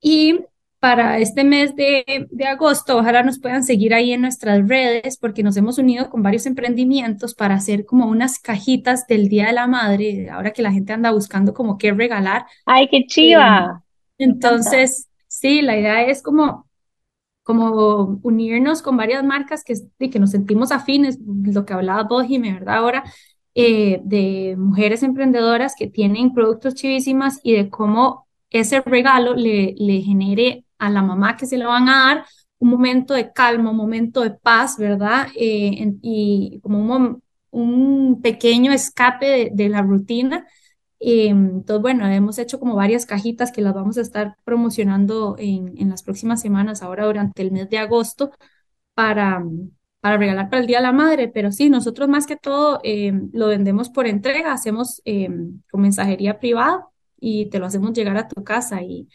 [0.00, 0.40] Y
[0.82, 5.44] para este mes de, de agosto, ojalá nos puedan seguir ahí en nuestras redes porque
[5.44, 9.68] nos hemos unido con varios emprendimientos para hacer como unas cajitas del Día de la
[9.68, 12.46] Madre, ahora que la gente anda buscando como qué regalar.
[12.66, 13.82] ¡Ay, qué Eh, chiva!
[14.18, 14.72] Encanta.
[14.78, 16.68] entonces, sí, la idea es como
[17.42, 22.26] como unirnos con varias marcas que, de que nos sentimos afines, lo que hablaba vos,
[22.26, 22.76] Jimé, ¿verdad?
[22.76, 23.04] Ahora,
[23.54, 30.00] eh, de mujeres emprendedoras que tienen productos chivísimas y de cómo ese regalo le, le
[30.02, 32.26] genere a la mamá que se lo van a dar
[32.58, 35.28] un momento de calma, un momento de paz, ¿verdad?
[35.36, 40.46] Eh, y como un, un pequeño escape de, de la rutina
[41.04, 45.74] eh, entonces, bueno, hemos hecho como varias cajitas que las vamos a estar promocionando en,
[45.76, 48.30] en las próximas semanas, ahora durante el mes de agosto,
[48.94, 49.42] para,
[50.00, 51.28] para regalar para el Día de la Madre.
[51.28, 55.28] Pero sí, nosotros más que todo eh, lo vendemos por entrega, hacemos eh,
[55.70, 56.86] con mensajería privada
[57.18, 58.82] y te lo hacemos llegar a tu casa.
[58.82, 59.08] Y,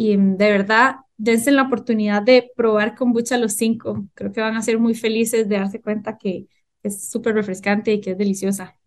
[0.00, 4.06] y mm, de verdad, dense la oportunidad de probar kombucha los cinco.
[4.14, 6.46] Creo que van a ser muy felices de darse cuenta que
[6.82, 8.78] es súper refrescante y que es deliciosa.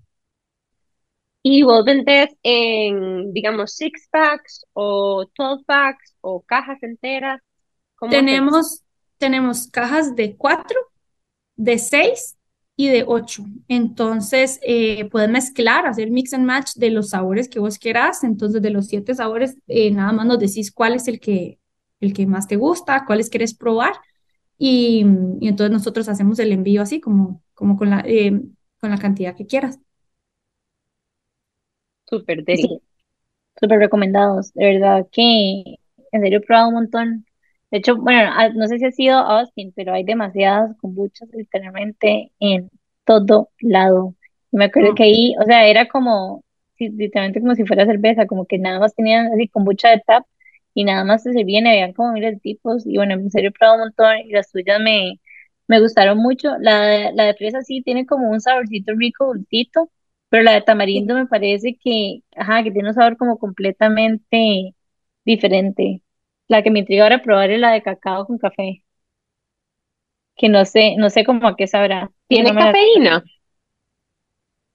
[1.44, 7.40] ¿Y vos vendés en, digamos, six packs o 12 packs o cajas enteras?
[8.10, 8.82] Tenemos,
[9.20, 10.80] tenemos cajas de cuatro,
[11.56, 12.38] de seis
[12.76, 13.44] y de ocho.
[13.68, 18.24] Entonces, eh, puedes mezclar, hacer mix and match de los sabores que vos quieras.
[18.24, 21.60] Entonces, de los siete sabores, eh, nada más nos decís cuál es el que,
[22.00, 23.94] el que más te gusta, cuáles quieres probar.
[24.58, 25.06] Y,
[25.42, 28.42] y entonces nosotros hacemos el envío así como, como con la, eh,
[28.80, 29.80] con la cantidad que quieras.
[32.10, 32.62] Súper deli.
[32.64, 32.82] Sí,
[33.60, 34.54] súper recomendados.
[34.54, 35.24] De verdad que
[36.14, 37.26] en serio he probado un montón.
[37.74, 42.70] De hecho, bueno, no sé si ha sido Austin, pero hay demasiadas kombuchas literalmente en
[43.06, 44.16] todo lado.
[44.52, 44.96] Y me acuerdo Mm.
[44.96, 46.44] que ahí, o sea, era como,
[46.80, 50.26] literalmente como si fuera cerveza, como que nada más tenían así kombucha de tap
[50.76, 52.86] y nada más se servían habían como miles de tipos.
[52.86, 55.20] Y bueno, en serio he probado un montón y las tuyas me,
[55.68, 56.52] me gustaron mucho.
[56.60, 59.90] La de, la de fresa sí tiene como un saborcito rico, dulcito,
[60.30, 64.76] pero la de tamarindo me parece que, ajá, que tiene un sabor como completamente
[65.26, 66.03] diferente.
[66.54, 68.84] La que me intriga ahora probar es la de cacao con café,
[70.36, 72.12] que no sé, no sé cómo a qué sabrá.
[72.28, 73.24] ¿Tiene no me la cafeína?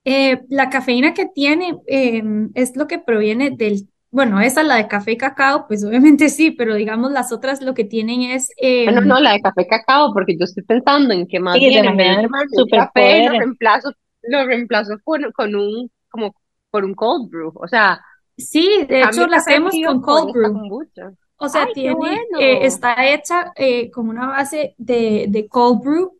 [0.04, 2.22] Eh, la cafeína que tiene eh,
[2.54, 6.50] es lo que proviene del, bueno, esa la de café y cacao, pues obviamente sí,
[6.50, 9.66] pero digamos las otras lo que tienen es, eh, Ah, no, no, la de café
[9.66, 14.94] cacao, porque yo estoy pensando en que más Sí, un café, lo reemplazo, lo reemplazo
[15.04, 16.34] con, con un, como
[16.70, 17.52] por un cold brew.
[17.54, 18.00] O sea,
[18.38, 20.52] sí, de hecho el la café hacemos con cold brew.
[20.52, 21.12] kombucha.
[21.38, 25.80] O sea, ¡Ay, qué tiene, eh, está hecha eh, con una base de, de cold
[25.82, 26.18] brew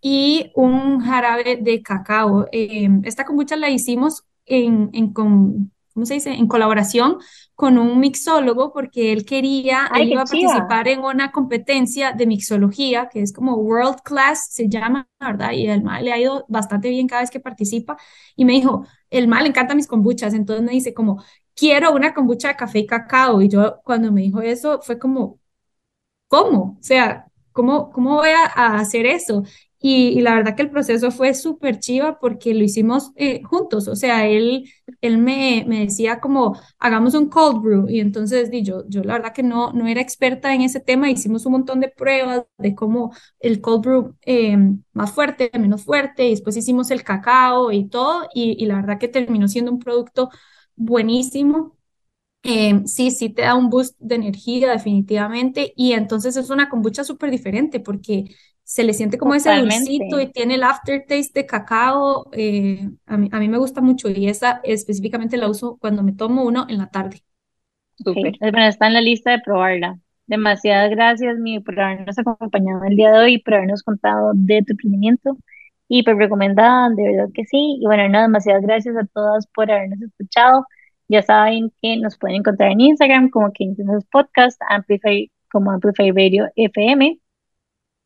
[0.00, 2.46] y un jarabe de cacao.
[2.52, 6.30] Eh, esta kombucha la hicimos en, en con- ¿cómo se dice?
[6.32, 7.18] En colaboración
[7.56, 10.28] con un mixólogo porque él quería, él iba a chiva.
[10.28, 15.50] participar en una competencia de mixología que es como World Class, se llama, ¿verdad?
[15.52, 17.96] Y el mal le ha ido bastante bien cada vez que participa
[18.36, 21.22] y me dijo, el mal le encanta mis kombuchas, entonces me dice como,
[21.60, 23.42] quiero una kombucha de café y cacao.
[23.42, 25.40] Y yo cuando me dijo eso fue como,
[26.28, 26.78] ¿cómo?
[26.80, 29.44] O sea, ¿cómo, cómo voy a, a hacer eso?
[29.82, 33.88] Y, y la verdad que el proceso fue súper chiva porque lo hicimos eh, juntos,
[33.88, 37.88] o sea, él, él me, me decía como, hagamos un cold brew.
[37.88, 41.10] Y entonces di, yo, yo la verdad que no, no era experta en ese tema,
[41.10, 44.56] hicimos un montón de pruebas de cómo el cold brew eh,
[44.92, 48.98] más fuerte, menos fuerte, y después hicimos el cacao y todo, y, y la verdad
[48.98, 50.28] que terminó siendo un producto
[50.80, 51.76] buenísimo.
[52.44, 57.04] Eh, sí, sí te da un boost de energía definitivamente y entonces es una kombucha
[57.04, 58.26] súper diferente porque
[58.64, 60.22] se le siente como ese dulcito Totalmente.
[60.22, 62.30] y tiene el aftertaste de cacao.
[62.32, 66.12] eh, a mí, a mí me gusta mucho y esa específicamente la uso cuando me
[66.14, 67.22] tomo uno en la tarde.
[67.96, 68.36] Súper.
[68.40, 69.98] bueno, está en la lista de probarla.
[70.26, 74.62] Demasiadas gracias, Mi, por habernos acompañado el día de hoy y por habernos contado de
[74.62, 75.36] tu emprendimiento.
[76.04, 77.78] Por recomendada, de verdad que sí.
[77.80, 80.64] Y bueno, no, demasiadas gracias a todas por habernos escuchado.
[81.08, 86.12] Ya saben que nos pueden encontrar en Instagram como que Intensos Podcast, Amplify, como Amplify
[86.12, 87.18] Radio FM.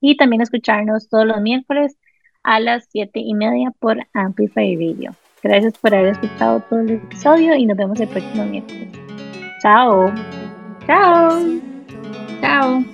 [0.01, 1.99] Y también escucharnos todos los miércoles
[2.43, 5.15] a las siete y media por Amplify Radio.
[5.43, 8.89] Gracias por haber escuchado todo el episodio y nos vemos el próximo miércoles.
[9.61, 10.11] Chao.
[10.87, 11.41] Chao.
[12.41, 12.85] Chao.